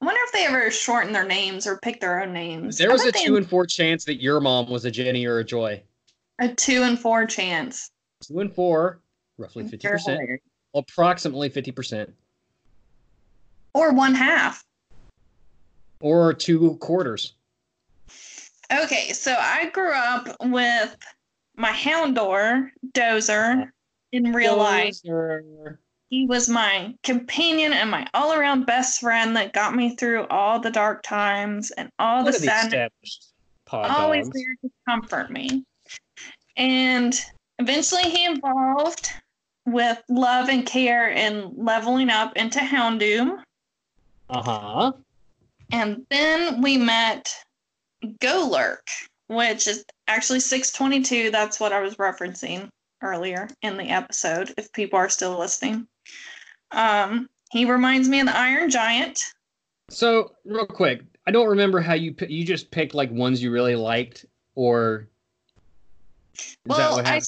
I 0.00 0.04
wonder 0.04 0.20
if 0.24 0.32
they 0.32 0.44
ever 0.46 0.70
shorten 0.70 1.12
their 1.12 1.26
names 1.26 1.66
or 1.66 1.78
pick 1.78 2.00
their 2.00 2.22
own 2.22 2.32
names. 2.32 2.76
There 2.76 2.90
was 2.92 3.04
a 3.06 3.12
they- 3.12 3.24
two 3.24 3.36
and 3.36 3.48
four 3.48 3.66
chance 3.66 4.04
that 4.04 4.20
your 4.20 4.40
mom 4.40 4.68
was 4.68 4.84
a 4.84 4.90
Jenny 4.90 5.24
or 5.26 5.38
a 5.38 5.44
Joy. 5.44 5.82
a 6.38 6.48
two 6.48 6.82
and 6.82 6.98
four 6.98 7.26
chance. 7.26 7.90
Two 8.22 8.40
and 8.40 8.52
four, 8.52 9.00
roughly 9.38 9.64
fifty 9.68 9.86
percent. 9.88 10.20
approximately 10.74 11.48
fifty 11.48 11.70
percent, 11.70 12.12
Or 13.74 13.92
one 13.92 14.14
half. 14.14 14.64
Or 16.00 16.32
two 16.34 16.76
quarters. 16.76 17.34
Okay, 18.72 19.12
so 19.12 19.34
I 19.38 19.70
grew 19.70 19.92
up 19.92 20.28
with 20.40 20.96
my 21.56 21.72
Houndour, 21.72 22.70
Dozer, 22.92 23.70
in 24.12 24.32
real 24.32 24.56
life. 24.56 24.96
He 26.10 26.26
was 26.26 26.48
my 26.48 26.94
companion 27.02 27.72
and 27.72 27.90
my 27.90 28.06
all 28.14 28.32
around 28.32 28.64
best 28.64 29.00
friend 29.00 29.36
that 29.36 29.52
got 29.52 29.74
me 29.74 29.96
through 29.96 30.26
all 30.28 30.60
the 30.60 30.70
dark 30.70 31.02
times 31.02 31.72
and 31.72 31.90
all 31.98 32.24
What 32.24 32.34
the 32.34 32.40
sadness, 32.40 33.32
always 33.72 34.28
there 34.30 34.56
to 34.62 34.70
comfort 34.88 35.30
me. 35.30 35.64
And 36.56 37.20
eventually 37.58 38.04
he 38.04 38.26
evolved 38.26 39.10
with 39.66 40.00
love 40.08 40.48
and 40.48 40.64
care 40.64 41.10
and 41.10 41.52
leveling 41.56 42.08
up 42.08 42.36
into 42.36 42.60
Houndoom. 42.60 43.42
Uh 44.30 44.42
huh. 44.42 44.92
And 45.72 46.06
then 46.10 46.62
we 46.62 46.76
met 46.76 47.34
Golurk, 48.20 48.88
which 49.28 49.66
is 49.66 49.84
actually 50.08 50.40
622. 50.40 51.30
That's 51.30 51.58
what 51.58 51.72
I 51.72 51.80
was 51.80 51.96
referencing 51.96 52.68
earlier 53.02 53.48
in 53.62 53.76
the 53.76 53.88
episode, 53.90 54.54
if 54.56 54.72
people 54.72 54.98
are 54.98 55.08
still 55.08 55.38
listening. 55.38 55.86
Um, 56.70 57.28
he 57.50 57.64
reminds 57.64 58.08
me 58.08 58.20
of 58.20 58.26
the 58.26 58.36
Iron 58.36 58.70
Giant. 58.70 59.20
So 59.90 60.32
real 60.44 60.66
quick, 60.66 61.02
I 61.26 61.30
don't 61.30 61.48
remember 61.48 61.80
how 61.80 61.94
you 61.94 62.14
you 62.28 62.44
just 62.44 62.70
picked 62.70 62.94
like 62.94 63.10
ones 63.10 63.42
you 63.42 63.50
really 63.52 63.76
liked, 63.76 64.26
or 64.54 65.08
is 66.34 66.56
that 66.66 66.76
Well, 66.76 66.96
what 66.96 67.06
I? 67.06 67.20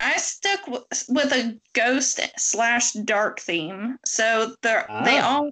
I 0.00 0.16
stuck 0.16 0.64
w- 0.66 0.84
with 1.08 1.32
a 1.32 1.58
ghost 1.74 2.20
slash 2.38 2.92
dark 2.92 3.40
theme. 3.40 3.98
So 4.06 4.54
they 4.62 4.84
Ah. 4.88 5.36
all, 5.36 5.50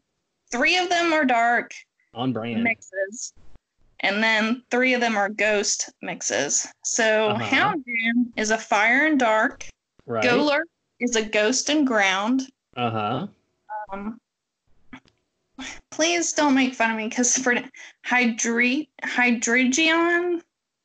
three 0.51 0.79
of 0.79 0.89
them 0.89 1.13
are 1.13 1.25
dark 1.25 1.73
On 2.15 2.33
brand. 2.33 2.63
mixes. 2.65 3.33
And 4.01 4.23
then 4.23 4.63
three 4.71 4.95
of 4.95 5.01
them 5.01 5.17
are 5.17 5.29
ghost 5.29 5.91
mixes. 6.03 6.67
So 6.85 7.31
Uh-huh. 7.31 7.45
Houndoom 7.45 8.33
is 8.37 8.51
a 8.51 8.59
fire 8.59 9.07
and 9.07 9.19
dark. 9.19 9.67
right. 10.07 10.25
Golurk 10.25 10.63
is 11.01 11.17
a 11.17 11.23
ghost 11.23 11.69
and 11.69 11.87
ground. 11.87 12.49
Uh 12.77 12.91
huh. 12.91 13.27
Um, 13.93 14.21
please 15.91 16.33
don't 16.33 16.55
make 16.55 16.75
fun 16.75 16.91
of 16.93 16.97
me 16.97 17.09
because 17.09 17.37
for 17.37 17.55
Hydri 18.07 18.89
Hydreigon, 19.03 20.41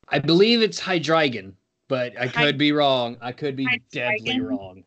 I 0.08 0.18
believe 0.18 0.60
it's 0.62 0.80
Hydreigon, 0.80 1.52
but 1.88 2.16
I 2.18 2.26
Hy- 2.26 2.44
could 2.44 2.58
be 2.58 2.72
wrong. 2.72 3.16
I 3.20 3.32
could 3.32 3.56
be 3.56 3.66
deadly 3.92 4.40
wrong. 4.40 4.84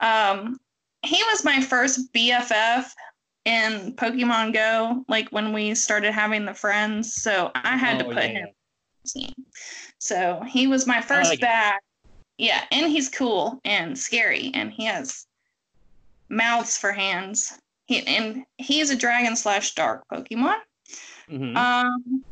um, 0.00 0.58
he 1.02 1.22
was 1.30 1.44
my 1.44 1.60
first 1.60 2.12
BFF 2.12 2.92
in 3.44 3.94
Pokemon 3.96 4.52
Go, 4.52 5.04
like 5.08 5.28
when 5.30 5.52
we 5.52 5.74
started 5.74 6.12
having 6.12 6.44
the 6.44 6.54
friends. 6.54 7.14
So 7.14 7.50
I 7.54 7.76
had 7.76 7.98
to 8.00 8.04
Oh, 8.06 8.08
put 8.12 8.22
yeah. 8.24 8.28
him 8.28 8.48
team. 9.06 9.32
So 9.98 10.42
he 10.46 10.66
was 10.66 10.86
my 10.86 11.00
first 11.00 11.30
like 11.30 11.38
it. 11.38 11.42
bat. 11.42 11.80
Yeah, 12.38 12.64
and 12.70 12.90
he's 12.90 13.08
cool 13.08 13.60
and 13.64 13.98
scary, 13.98 14.50
and 14.54 14.72
he 14.72 14.84
has 14.86 15.26
mouths 16.28 16.76
for 16.78 16.92
hands. 16.92 17.58
He 17.86 18.06
and 18.06 18.44
he's 18.58 18.90
a 18.90 18.96
dragon 18.96 19.36
slash 19.36 19.74
dark 19.74 20.04
Pokemon. 20.12 20.56
Mhm. 21.28 21.56
Um, 21.56 22.24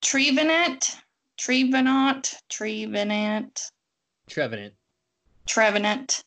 Trevenant, 0.00 0.96
Trevenant, 1.38 2.34
Trevenant, 2.48 3.70
Trevenant. 4.28 4.74
Trevenant, 5.46 6.24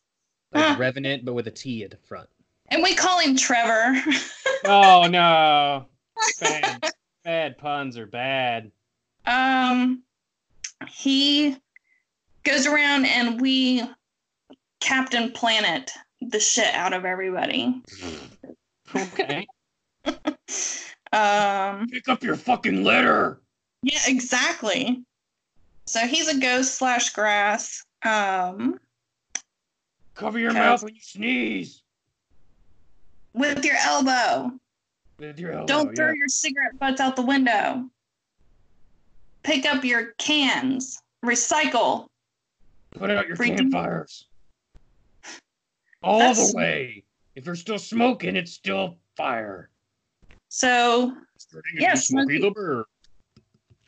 Like 0.52 0.64
Ah. 0.64 0.76
Revenant, 0.80 1.26
but 1.26 1.34
with 1.34 1.48
a 1.48 1.52
T 1.52 1.84
at 1.84 1.92
the 1.92 1.98
front. 1.98 2.30
And 2.70 2.84
we 2.84 2.96
call 2.96 3.20
him 3.20 3.36
Trevor. 3.36 4.02
Oh 4.66 5.08
no. 5.08 5.86
Bad, 6.42 6.84
bad 7.24 7.58
puns 7.60 7.96
are 7.98 8.08
bad. 8.08 8.72
um, 9.26 10.02
he 10.90 11.56
goes 12.44 12.66
around 12.66 13.06
and 13.06 13.40
we 13.40 13.84
Captain 14.80 15.32
Planet 15.32 15.92
the 16.22 16.40
shit 16.40 16.74
out 16.74 16.94
of 16.94 17.06
everybody. 17.06 17.82
Okay. 18.96 19.46
Um, 21.14 21.88
Pick 21.88 22.10
up 22.10 22.22
your 22.22 22.36
fucking 22.36 22.84
litter. 22.84 23.40
yeah, 23.82 24.00
exactly. 24.08 25.04
So 25.86 26.02
he's 26.02 26.28
a 26.28 26.38
ghost 26.38 26.76
slash 26.76 27.12
grass. 27.14 27.86
Um, 28.04 28.78
Cover 30.16 30.38
your 30.38 30.52
mouth 30.52 30.84
when 30.84 30.96
you 30.96 31.02
sneeze. 31.02 31.82
With 33.38 33.64
your 33.64 33.76
elbow. 33.78 34.52
With 35.20 35.40
your 35.40 35.52
elbow, 35.52 35.66
Don't 35.66 35.96
throw 35.96 36.08
yeah. 36.08 36.14
your 36.18 36.28
cigarette 36.28 36.78
butts 36.80 37.02
out 37.02 37.16
the 37.16 37.22
window. 37.24 37.90
Pick 39.44 39.66
up 39.66 39.84
your 39.84 40.14
cans. 40.18 41.02
Recycle. 41.26 42.08
Put 42.92 43.10
out 43.10 43.28
your 43.28 43.36
Freaking- 43.38 43.58
campfires. 43.72 44.28
All 46.04 46.20
That's- 46.20 46.52
the 46.52 46.58
way. 46.58 47.04
If 47.36 47.46
you're 47.46 47.56
still 47.56 47.80
smoking, 47.80 48.36
it's 48.36 48.52
still 48.54 48.98
fire. 49.16 49.70
So, 50.50 51.16
Starting 51.38 51.72
Yeah, 51.80 51.94
Smokey 51.94 52.40
Smokey. 52.40 52.42
the 52.42 52.52
Bear. 52.52 52.86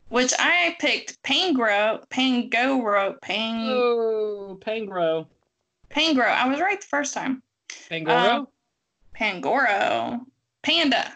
which 0.10 0.34
I 0.40 0.76
picked 0.80 1.22
Pangro, 1.24 2.08
Pangoro, 2.10 3.20
Pang, 3.22 3.68
Oh, 3.70 4.58
Pangro. 4.62 5.28
Pangro. 5.92 6.28
I 6.28 6.48
was 6.48 6.60
right 6.60 6.80
the 6.80 6.88
first 6.88 7.14
time. 7.14 7.42
Pangoro? 7.70 8.30
Um, 8.32 8.48
Pangoro. 9.20 10.20
Panda. 10.64 11.14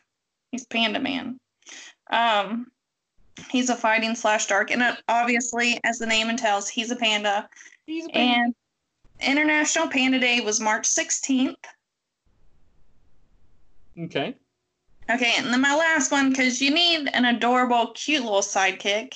He's 0.52 0.66
Panda 0.66 1.00
Man. 1.00 1.40
Um, 2.12 2.68
he's 3.50 3.70
a 3.70 3.76
fighting 3.76 4.16
slash 4.16 4.48
dark, 4.48 4.72
and 4.72 4.98
obviously, 5.08 5.80
as 5.84 5.98
the 5.98 6.06
name 6.06 6.30
entails, 6.30 6.70
he's 6.70 6.92
a 6.92 6.96
panda. 6.96 7.50
He's 7.86 8.06
a 8.08 8.16
And 8.16 8.56
International 9.20 9.88
Panda 9.88 10.20
Day 10.20 10.42
was 10.42 10.60
March 10.60 10.88
16th. 10.88 11.56
Okay. 14.00 14.36
Okay, 15.10 15.34
and 15.38 15.48
then 15.48 15.62
my 15.62 15.76
last 15.76 16.12
one, 16.12 16.30
because 16.30 16.62
you 16.62 16.72
need 16.72 17.10
an 17.14 17.26
adorable, 17.26 17.88
cute 17.94 18.24
little 18.24 18.42
sidekick. 18.42 19.14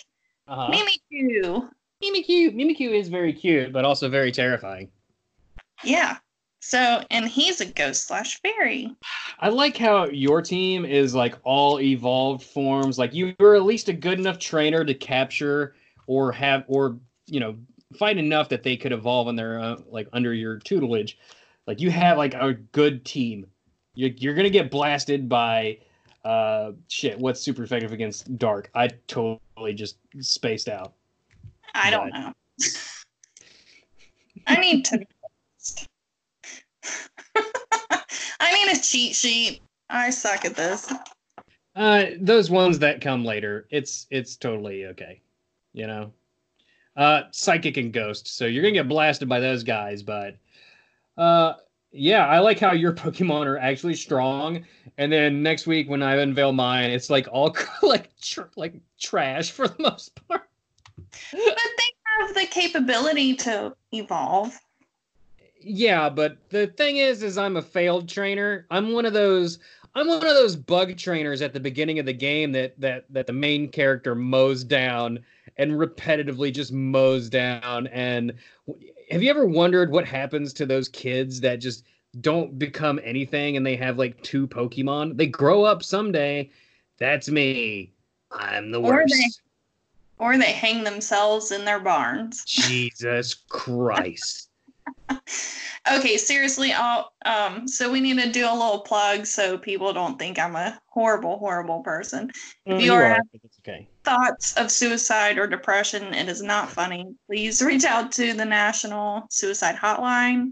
Uh-huh. 0.47 0.71
Mimikyu. 0.71 1.69
Mimikyu. 2.03 2.53
Mimikyu 2.53 2.97
is 2.97 3.09
very 3.09 3.33
cute, 3.33 3.71
but 3.71 3.85
also 3.85 4.09
very 4.09 4.31
terrifying. 4.31 4.89
Yeah. 5.83 6.17
So, 6.67 7.01
and 7.11 7.25
he's 7.25 7.61
a 7.61 7.65
ghost 7.65 8.07
slash 8.07 8.41
fairy. 8.41 8.93
I 9.39 9.47
like 9.47 9.77
how 9.77 10.07
your 10.07 10.41
team 10.41 10.83
is 10.83 11.15
like 11.15 11.35
all 11.45 11.79
evolved 11.79 12.43
forms. 12.43 12.99
Like 12.99 13.13
you 13.13 13.33
were 13.39 13.55
at 13.55 13.63
least 13.63 13.87
a 13.87 13.93
good 13.93 14.19
enough 14.19 14.37
trainer 14.37 14.83
to 14.83 14.93
capture 14.93 15.75
or 16.07 16.29
have 16.33 16.65
or 16.67 16.97
you 17.25 17.39
know 17.39 17.55
fight 17.97 18.17
enough 18.17 18.49
that 18.49 18.63
they 18.63 18.75
could 18.75 18.91
evolve 18.91 19.29
in 19.29 19.37
their 19.37 19.61
uh, 19.61 19.77
like 19.89 20.09
under 20.11 20.33
your 20.33 20.59
tutelage. 20.59 21.17
Like 21.67 21.79
you 21.79 21.89
have 21.89 22.17
like 22.17 22.33
a 22.33 22.55
good 22.55 23.05
team. 23.05 23.47
You're, 23.95 24.11
you're 24.17 24.33
gonna 24.33 24.49
get 24.49 24.69
blasted 24.69 25.29
by 25.29 25.77
uh 26.25 26.73
shit. 26.89 27.17
What's 27.17 27.39
super 27.39 27.63
effective 27.63 27.93
against 27.93 28.37
dark? 28.37 28.69
I 28.75 28.89
totally 29.07 29.73
just 29.73 29.99
spaced 30.19 30.67
out. 30.67 30.95
I 31.73 31.91
don't 31.91 32.11
Right. 32.11 32.13
know. 32.13 32.33
I 34.47 34.59
need 34.59 34.83
to. 34.85 34.99
Need 38.65 38.77
a 38.77 38.79
cheat 38.79 39.15
sheet. 39.15 39.61
I 39.89 40.09
suck 40.09 40.45
at 40.45 40.55
this. 40.55 40.91
Uh, 41.75 42.05
those 42.19 42.49
ones 42.49 42.79
that 42.79 43.01
come 43.01 43.23
later, 43.23 43.67
it's 43.69 44.07
it's 44.09 44.35
totally 44.35 44.87
okay. 44.87 45.21
You 45.73 45.87
know, 45.87 46.13
uh, 46.95 47.23
psychic 47.31 47.77
and 47.77 47.93
ghost. 47.93 48.35
So 48.35 48.45
you're 48.45 48.63
gonna 48.63 48.73
get 48.73 48.89
blasted 48.89 49.29
by 49.29 49.39
those 49.39 49.63
guys, 49.63 50.01
but 50.01 50.37
uh, 51.17 51.53
yeah, 51.91 52.25
I 52.25 52.39
like 52.39 52.59
how 52.59 52.73
your 52.73 52.93
Pokemon 52.95 53.45
are 53.45 53.57
actually 53.57 53.95
strong. 53.95 54.65
And 54.97 55.11
then 55.11 55.43
next 55.43 55.67
week 55.67 55.87
when 55.87 56.01
I 56.01 56.15
unveil 56.15 56.51
mine, 56.51 56.89
it's 56.89 57.09
like 57.09 57.27
all 57.31 57.55
like 57.83 58.09
tr- 58.19 58.41
like 58.55 58.73
trash 58.99 59.51
for 59.51 59.67
the 59.67 59.81
most 59.81 60.15
part. 60.27 60.49
But 61.31 61.57
they 61.77 62.25
have 62.25 62.33
the 62.33 62.47
capability 62.49 63.35
to 63.35 63.75
evolve. 63.91 64.57
Yeah, 65.69 66.09
but 66.09 66.37
the 66.49 66.67
thing 66.67 66.97
is, 66.97 67.23
is 67.23 67.37
I'm 67.37 67.57
a 67.57 67.61
failed 67.61 68.07
trainer. 68.07 68.65
I'm 68.71 68.93
one 68.93 69.05
of 69.05 69.13
those. 69.13 69.59
I'm 69.95 70.07
one 70.07 70.17
of 70.17 70.21
those 70.23 70.55
bug 70.55 70.95
trainers 70.97 71.41
at 71.41 71.53
the 71.53 71.59
beginning 71.59 71.99
of 71.99 72.05
the 72.05 72.13
game 72.13 72.51
that 72.53 72.79
that 72.79 73.05
that 73.09 73.27
the 73.27 73.33
main 73.33 73.67
character 73.69 74.15
mows 74.15 74.63
down 74.63 75.19
and 75.57 75.71
repetitively 75.73 76.53
just 76.53 76.71
mows 76.71 77.29
down. 77.29 77.87
And 77.87 78.33
have 79.11 79.23
you 79.23 79.29
ever 79.29 79.45
wondered 79.45 79.91
what 79.91 80.05
happens 80.05 80.53
to 80.53 80.65
those 80.65 80.87
kids 80.87 81.41
that 81.41 81.57
just 81.57 81.83
don't 82.21 82.57
become 82.57 82.99
anything 83.03 83.57
and 83.57 83.65
they 83.65 83.75
have 83.75 83.97
like 83.97 84.21
two 84.21 84.47
Pokemon? 84.47 85.17
They 85.17 85.27
grow 85.27 85.63
up 85.63 85.83
someday. 85.83 86.49
That's 86.99 87.29
me. 87.29 87.91
I'm 88.31 88.71
the 88.71 88.79
Or 88.79 88.83
worst. 89.01 89.13
they- 89.13 90.23
Or 90.23 90.37
they 90.37 90.51
hang 90.51 90.83
themselves 90.83 91.51
in 91.51 91.65
their 91.65 91.79
barns. 91.79 92.45
Jesus 92.45 93.33
Christ. 93.49 94.49
Okay, 95.89 96.17
seriously, 96.17 96.73
I'll, 96.73 97.13
um, 97.25 97.65
so 97.65 97.89
we 97.89 98.01
need 98.01 98.19
to 98.21 98.29
do 98.29 98.45
a 98.45 98.51
little 98.51 98.79
plug 98.81 99.25
so 99.25 99.57
people 99.57 99.93
don't 99.93 100.19
think 100.19 100.37
I'm 100.37 100.55
a 100.57 100.77
horrible, 100.87 101.37
horrible 101.39 101.81
person. 101.81 102.29
Mm, 102.67 102.81
you 102.81 102.93
are- 102.93 103.21
but 103.31 103.41
it's 103.45 103.57
okay. 103.59 103.87
Thoughts 104.03 104.53
of 104.57 104.69
suicide 104.69 105.37
or 105.37 105.47
depression, 105.47 106.13
it 106.13 106.27
is 106.27 106.41
not 106.41 106.69
funny. 106.69 107.05
Please 107.27 107.61
reach 107.61 107.85
out 107.85 108.11
to 108.13 108.33
the 108.33 108.43
National 108.43 109.27
Suicide 109.29 109.75
Hotline. 109.75 110.51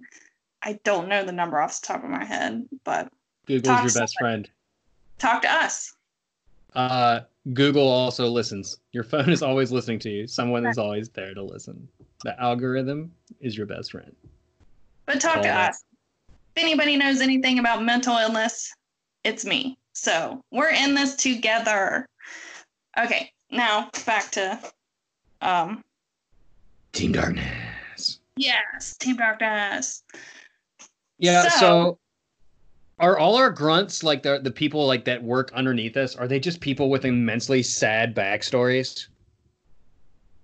I 0.62 0.80
don't 0.86 1.10
know 1.10 1.26
the 1.26 1.34
number 1.34 1.60
off 1.60 1.82
the 1.82 1.88
top 1.88 2.04
of 2.06 2.10
my 2.10 2.24
head, 2.24 2.64
but 2.86 3.12
Google's 3.46 3.94
your 3.94 4.02
best 4.04 4.16
friend. 4.18 4.50
talk 5.18 5.42
to 5.42 5.52
us. 5.52 5.94
Uh, 6.76 7.22
Google 7.54 7.88
also 7.88 8.28
listens. 8.28 8.78
Your 8.94 9.04
phone 9.04 9.30
is 9.30 9.44
always 9.44 9.72
listening 9.72 10.00
to 10.00 10.10
you. 10.10 10.28
Someone 10.28 10.66
is 10.66 10.78
always 10.78 11.10
there 11.10 11.34
to 11.34 11.44
listen. 11.44 11.88
The 12.24 12.40
algorithm 12.42 13.12
is 13.42 13.58
your 13.58 13.66
best 13.66 13.92
friend. 13.92 14.16
But 15.06 15.22
talk 15.22 15.42
to 15.42 15.50
us. 15.50 15.84
If 16.30 16.64
anybody 16.64 16.98
knows 16.98 17.22
anything 17.22 17.60
about 17.60 17.84
mental 17.84 18.18
illness, 18.18 18.74
it's 19.24 19.46
me. 19.46 19.78
So 19.94 20.42
we're 20.52 20.72
in 20.72 20.94
this 20.96 21.16
together. 21.16 22.08
Okay, 22.98 23.32
now 23.52 23.90
back 24.06 24.32
to 24.32 24.60
um 25.42 25.84
Team 26.94 27.12
Darkness. 27.12 28.20
yes, 28.38 28.96
Team 28.98 29.18
Darkness. 29.18 30.04
Yeah. 31.20 31.44
So, 31.50 31.60
So- 31.60 32.00
are 32.98 33.18
all 33.18 33.36
our 33.36 33.50
grunts 33.52 34.04
like 34.04 34.24
the 34.24 34.40
the 34.40 34.52
people 34.52 34.88
like 34.88 35.04
that 35.06 35.22
work 35.22 35.52
underneath 35.54 35.98
us? 35.98 36.16
Are 36.16 36.28
they 36.30 36.40
just 36.40 36.62
people 36.62 36.90
with 36.90 37.04
immensely 37.04 37.62
sad 37.62 38.16
backstories? 38.16 39.08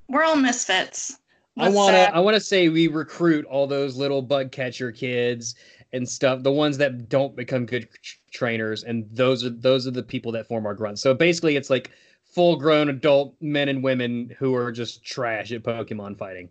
We're 0.10 0.24
all 0.24 0.36
misfits. 0.36 1.18
I 1.62 1.70
wanna 1.70 1.98
sad- 1.98 2.14
I 2.14 2.20
wanna 2.20 2.40
say 2.40 2.70
we 2.70 2.88
recruit 2.88 3.46
all 3.46 3.68
those 3.68 3.96
little 3.96 4.22
bug 4.22 4.52
catcher 4.52 4.92
kids 4.92 5.56
and 5.94 6.08
stuff, 6.08 6.44
the 6.44 6.52
ones 6.52 6.78
that 6.78 7.10
don't 7.10 7.36
become 7.36 7.66
good 7.66 7.88
trainers, 8.32 8.84
and 8.84 9.06
those 9.12 9.44
are 9.44 9.50
those 9.50 9.88
are 9.88 9.92
the 9.92 10.04
people 10.04 10.32
that 10.34 10.48
form 10.48 10.66
our 10.66 10.74
grunts. 10.74 11.02
So 11.02 11.14
basically, 11.14 11.56
it's 11.56 11.70
like 11.70 11.92
full 12.24 12.56
grown 12.56 12.90
adult 12.90 13.36
men 13.42 13.68
and 13.68 13.84
women 13.84 14.34
who 14.40 14.56
are 14.56 14.72
just 14.72 15.04
trash 15.04 15.52
at 15.52 15.64
Pokemon 15.64 16.18
fighting. 16.18 16.50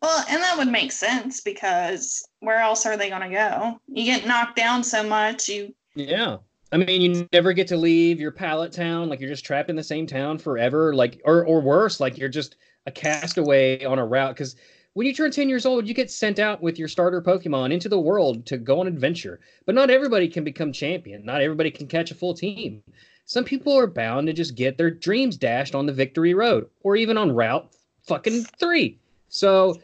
Well, 0.00 0.24
and 0.30 0.42
that 0.42 0.56
would 0.56 0.68
make 0.68 0.92
sense 0.92 1.42
because 1.42 2.26
where 2.38 2.60
else 2.60 2.86
are 2.86 2.96
they 2.96 3.10
gonna 3.10 3.30
go? 3.30 3.78
You 3.88 4.04
get 4.04 4.26
knocked 4.26 4.56
down 4.56 4.82
so 4.82 5.02
much, 5.02 5.48
you 5.48 5.74
Yeah. 5.94 6.38
I 6.72 6.76
mean, 6.76 7.00
you 7.00 7.28
never 7.32 7.52
get 7.52 7.66
to 7.68 7.76
leave 7.76 8.20
your 8.20 8.30
pallet 8.30 8.72
town. 8.72 9.08
Like 9.08 9.20
you're 9.20 9.30
just 9.30 9.44
trapped 9.44 9.70
in 9.70 9.76
the 9.76 9.82
same 9.82 10.06
town 10.06 10.38
forever. 10.38 10.94
Like, 10.94 11.20
or 11.24 11.44
or 11.44 11.60
worse, 11.60 12.00
like 12.00 12.16
you're 12.16 12.28
just 12.28 12.56
a 12.86 12.90
castaway 12.90 13.84
on 13.84 13.98
a 13.98 14.06
route. 14.06 14.34
Because 14.34 14.56
when 14.94 15.06
you 15.06 15.14
turn 15.14 15.30
10 15.30 15.48
years 15.48 15.66
old, 15.66 15.86
you 15.86 15.94
get 15.94 16.10
sent 16.10 16.38
out 16.38 16.62
with 16.62 16.78
your 16.78 16.88
starter 16.88 17.22
Pokemon 17.22 17.72
into 17.72 17.88
the 17.88 18.00
world 18.00 18.46
to 18.46 18.58
go 18.58 18.80
on 18.80 18.86
adventure. 18.86 19.40
But 19.66 19.74
not 19.74 19.90
everybody 19.90 20.28
can 20.28 20.44
become 20.44 20.72
champion. 20.72 21.24
Not 21.24 21.42
everybody 21.42 21.70
can 21.70 21.86
catch 21.86 22.10
a 22.10 22.14
full 22.14 22.34
team. 22.34 22.82
Some 23.24 23.44
people 23.44 23.76
are 23.78 23.86
bound 23.86 24.26
to 24.26 24.32
just 24.32 24.56
get 24.56 24.76
their 24.76 24.90
dreams 24.90 25.36
dashed 25.36 25.74
on 25.74 25.86
the 25.86 25.92
victory 25.92 26.34
road 26.34 26.68
or 26.82 26.96
even 26.96 27.16
on 27.16 27.32
route 27.32 27.68
fucking 28.02 28.44
three. 28.58 28.98
So 29.28 29.76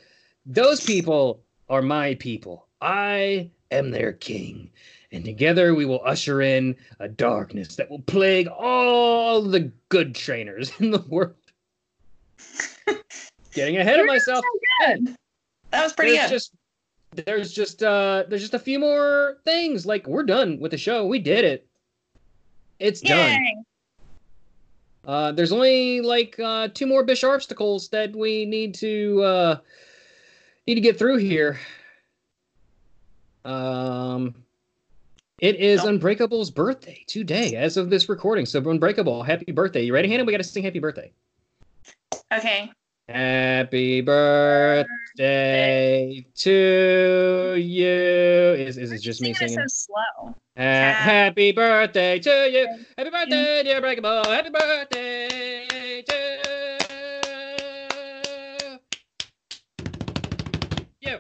those 0.45 0.85
people 0.85 1.43
are 1.69 1.83
my 1.83 2.15
people. 2.17 2.67
I 2.81 3.51
am 3.71 3.91
their 3.93 4.13
king. 4.13 4.71
And 5.13 5.25
together 5.25 5.75
we 5.75 5.85
will 5.85 6.03
usher 6.05 6.43
in 6.43 6.77
a 6.99 7.09
darkness 7.09 7.77
that 7.77 7.91
will 7.91 8.03
plague 8.03 8.49
all 8.49 9.43
the 9.43 9.73
good 9.89 10.15
trainers 10.15 10.73
in 10.81 10.91
the 10.91 11.05
world. 11.09 11.35
Getting 13.53 13.79
ahead 13.79 14.01
of 14.01 14.07
myself. 14.07 14.45
So. 14.83 14.97
That 15.71 15.83
was 15.83 15.93
pretty 15.93 16.13
there's 16.13 16.31
good. 16.31 16.35
just 16.35 16.53
there's 17.13 17.53
just 17.53 17.83
uh 17.83 18.25
there's 18.29 18.43
just 18.43 18.55
a 18.55 18.59
few 18.59 18.79
more 18.79 19.39
things. 19.45 19.87
Like 19.87 20.07
we're 20.07 20.25
done 20.25 20.59
with 20.61 20.73
the 20.73 20.79
show. 20.79 21.07
We 21.07 21.19
did 21.19 21.45
it. 21.45 21.67
It's 22.79 23.01
done. 23.01 23.39
Uh, 25.07 25.31
there's 25.33 25.53
only 25.53 26.01
like 26.01 26.39
uh, 26.41 26.69
two 26.75 26.87
more 26.87 27.05
Bish 27.05 27.23
obstacles 27.23 27.89
that 27.89 28.15
we 28.15 28.45
need 28.45 28.75
to 28.75 29.23
uh, 29.23 29.59
need 30.67 30.75
to 30.75 30.81
get 30.81 30.99
through 30.99 31.19
here. 31.19 31.61
Um, 33.45 34.35
it 35.39 35.57
is 35.57 35.85
Nope. 35.85 35.89
Unbreakable's 35.95 36.51
birthday 36.51 37.05
today, 37.07 37.57
as 37.57 37.77
of 37.77 37.91
this 37.91 38.09
recording. 38.09 38.47
So, 38.47 38.59
Unbreakable, 38.61 39.23
happy 39.23 39.53
birthday! 39.53 39.83
You 39.83 39.93
ready, 39.93 40.09
Hannah? 40.09 40.25
We 40.25 40.33
got 40.33 40.39
to 40.39 40.45
sing 40.45 40.65
happy 40.65 40.79
birthday. 40.79 41.13
Okay. 42.33 42.71
Happy 43.09 44.01
birthday 44.01 44.87
to 46.35 47.55
you. 47.57 47.87
Is 47.87 48.79
is 48.79 48.91
it 48.93 48.99
just 48.99 49.21
me 49.21 49.33
Singing 49.35 49.63
it 49.65 49.71
so 49.71 49.93
slow. 49.93 50.35
Ha- 50.57 50.95
happy 50.97 51.53
birthday 51.53 52.19
to 52.19 52.51
you. 52.51 52.67
Happy 52.97 53.11
birthday, 53.11 53.63
dear 53.63 53.81
Breakable. 53.81 54.25
Happy 54.25 54.51
birthday 54.51 56.03
to 56.03 56.15
you. 61.01 61.19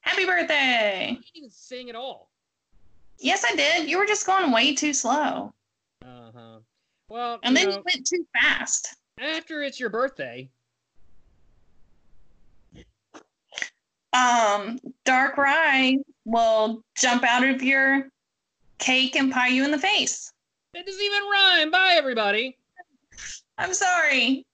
Happy 0.00 0.24
birthday. 0.24 1.10
You 1.10 1.16
didn't 1.16 1.36
even 1.36 1.50
sing 1.50 1.90
at 1.90 1.94
all. 1.94 2.27
Yes, 3.18 3.44
I 3.50 3.54
did. 3.56 3.88
You 3.88 3.98
were 3.98 4.06
just 4.06 4.26
going 4.26 4.52
way 4.52 4.74
too 4.74 4.92
slow. 4.92 5.52
Uh 6.04 6.30
huh. 6.34 6.58
Well, 7.08 7.38
And 7.42 7.56
you 7.56 7.64
then 7.64 7.70
know, 7.70 7.76
you 7.78 7.82
went 7.94 8.06
too 8.06 8.26
fast. 8.34 8.94
after 9.20 9.62
it's 9.62 9.80
your 9.80 9.90
birthday, 9.90 10.48
Um, 14.12 14.78
Darkrai 15.04 15.96
will 16.24 16.82
jump 16.96 17.24
out 17.24 17.44
of 17.44 17.62
your 17.62 18.08
cake 18.78 19.16
and 19.16 19.30
pie 19.30 19.48
you 19.48 19.64
in 19.64 19.70
the 19.70 19.78
face. 19.78 20.32
it 20.74 20.86
doesn't 20.86 21.02
even 21.02 21.22
rhyme. 21.30 21.70
Bye, 21.70 21.94
everybody. 21.96 22.56
I'm 23.58 23.74
sorry. 23.74 24.46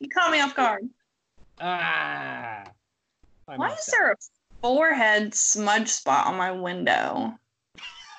You 0.00 0.08
caught 0.08 0.32
me 0.32 0.40
off 0.40 0.54
guard. 0.54 0.88
Ah. 1.60 2.64
Why 3.46 3.70
is 3.72 3.86
there 3.86 4.12
a 4.12 4.16
forehead 4.62 5.34
smudge 5.34 5.88
spot 5.88 6.26
on 6.26 6.36
my 6.36 6.50
window? 6.50 7.38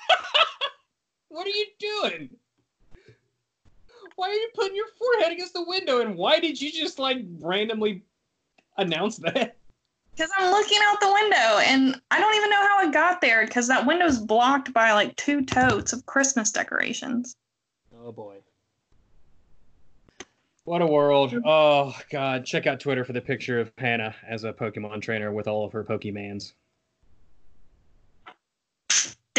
What 1.29 1.45
are 1.45 1.51
you 1.51 1.67
doing? 1.79 2.29
Why 4.15 4.29
are 4.29 4.33
you 4.33 4.49
putting 4.55 4.75
your 4.75 4.87
forehead 4.97 5.31
against 5.31 5.53
the 5.53 5.63
window? 5.63 6.01
And 6.01 6.17
why 6.17 6.39
did 6.39 6.59
you 6.59 6.71
just 6.71 6.99
like 6.99 7.19
randomly 7.39 8.03
announce 8.77 9.17
that? 9.17 9.55
Because 10.11 10.31
I'm 10.37 10.51
looking 10.51 10.79
out 10.83 10.99
the 10.99 11.13
window 11.13 11.59
and 11.59 12.01
I 12.11 12.19
don't 12.19 12.35
even 12.35 12.49
know 12.49 12.67
how 12.67 12.79
I 12.79 12.91
got 12.91 13.21
there 13.21 13.45
because 13.45 13.67
that 13.69 13.85
window's 13.85 14.19
blocked 14.19 14.73
by 14.73 14.91
like 14.91 15.15
two 15.15 15.45
totes 15.45 15.93
of 15.93 16.05
Christmas 16.07 16.51
decorations. 16.51 17.37
Oh 17.97 18.11
boy. 18.11 18.37
What 20.65 20.81
a 20.81 20.87
world. 20.87 21.33
Oh 21.45 21.95
god. 22.11 22.45
Check 22.45 22.67
out 22.67 22.81
Twitter 22.81 23.05
for 23.05 23.13
the 23.13 23.21
picture 23.21 23.59
of 23.59 23.71
Hannah 23.77 24.15
as 24.27 24.43
a 24.43 24.51
Pokemon 24.51 25.01
trainer 25.01 25.31
with 25.31 25.47
all 25.47 25.63
of 25.63 25.71
her 25.71 25.83
Pokemans. 25.85 26.53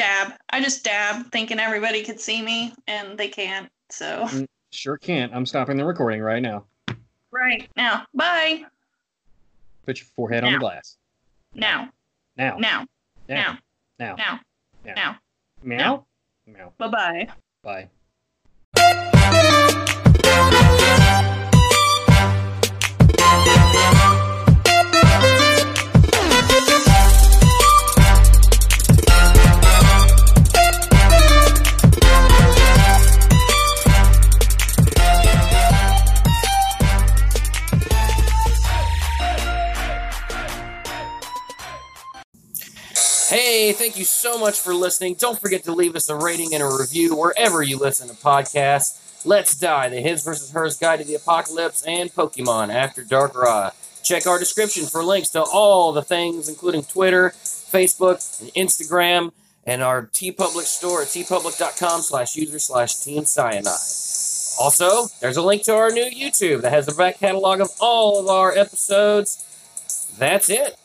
Dab. 0.01 0.33
I 0.49 0.63
just 0.63 0.83
dab 0.83 1.31
thinking 1.31 1.61
everybody 1.61 2.03
could 2.03 2.19
see 2.19 2.41
me 2.41 2.73
and 2.87 3.19
they 3.19 3.29
can't. 3.29 3.69
So, 3.91 4.25
mm, 4.29 4.47
Sure 4.71 4.97
can't. 4.97 5.31
I'm 5.35 5.45
stopping 5.45 5.77
the 5.77 5.85
recording 5.85 6.23
right 6.23 6.41
now. 6.41 6.65
right 7.31 7.69
now. 7.77 8.07
Bye. 8.15 8.65
Put 9.85 9.99
your 10.01 10.07
forehead 10.17 10.43
on 10.43 10.55
the 10.55 10.59
glass. 10.59 10.97
Now. 11.55 11.91
Now. 12.39 12.57
Now. 12.57 12.87
Now. 13.29 13.59
Now. 13.99 14.17
Now. 14.17 14.17
Now. 14.17 14.41
Now. 14.85 14.95
Now. 14.97 15.19
Meow. 15.63 16.07
Meow. 16.47 16.73
Bye 16.79 17.29
bye. 17.63 17.89
Bye. 18.75 19.10
Thank 43.81 43.97
you 43.97 44.05
so 44.05 44.38
much 44.38 44.61
for 44.61 44.75
listening. 44.75 45.14
Don't 45.14 45.40
forget 45.40 45.64
to 45.64 45.73
leave 45.73 45.97
us 45.97 46.11
a 46.11 46.14
rating 46.14 46.53
and 46.53 46.62
a 46.62 46.66
review 46.66 47.16
wherever 47.16 47.62
you 47.62 47.79
listen 47.79 48.09
to 48.09 48.14
podcasts. 48.14 49.25
Let's 49.25 49.59
Die, 49.59 49.88
the 49.88 50.03
His 50.03 50.23
versus 50.23 50.51
Hers 50.51 50.77
Guide 50.77 50.99
to 50.99 51.05
the 51.07 51.14
Apocalypse, 51.14 51.83
and 51.87 52.12
Pokemon 52.12 52.75
After 52.75 53.03
Darkrai. 53.03 53.73
Check 54.03 54.27
our 54.27 54.38
description 54.38 54.85
for 54.85 55.03
links 55.03 55.31
to 55.31 55.40
all 55.40 55.93
the 55.93 56.03
things, 56.03 56.47
including 56.47 56.83
Twitter, 56.83 57.31
Facebook, 57.31 58.43
and 58.43 58.51
Instagram, 58.53 59.33
and 59.64 59.83
our 59.83 60.09
TeePublic 60.09 60.64
store 60.64 61.01
at 61.01 61.09
teepublic.com 61.09 62.03
slash 62.03 62.37
user 62.37 62.59
slash 62.59 62.97
Team 62.97 63.25
Cyanide. 63.25 63.64
Also, 64.61 65.07
there's 65.23 65.38
a 65.38 65.43
link 65.43 65.62
to 65.62 65.75
our 65.75 65.90
new 65.90 66.05
YouTube 66.05 66.61
that 66.61 66.73
has 66.73 66.87
a 66.87 66.95
back 66.95 67.19
catalog 67.19 67.62
of 67.62 67.71
all 67.81 68.21
of 68.21 68.29
our 68.29 68.53
episodes. 68.55 70.12
That's 70.19 70.51
it. 70.51 70.77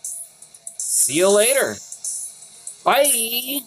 See 0.78 1.16
you 1.16 1.30
later. 1.30 1.76
Bye. 2.86 3.64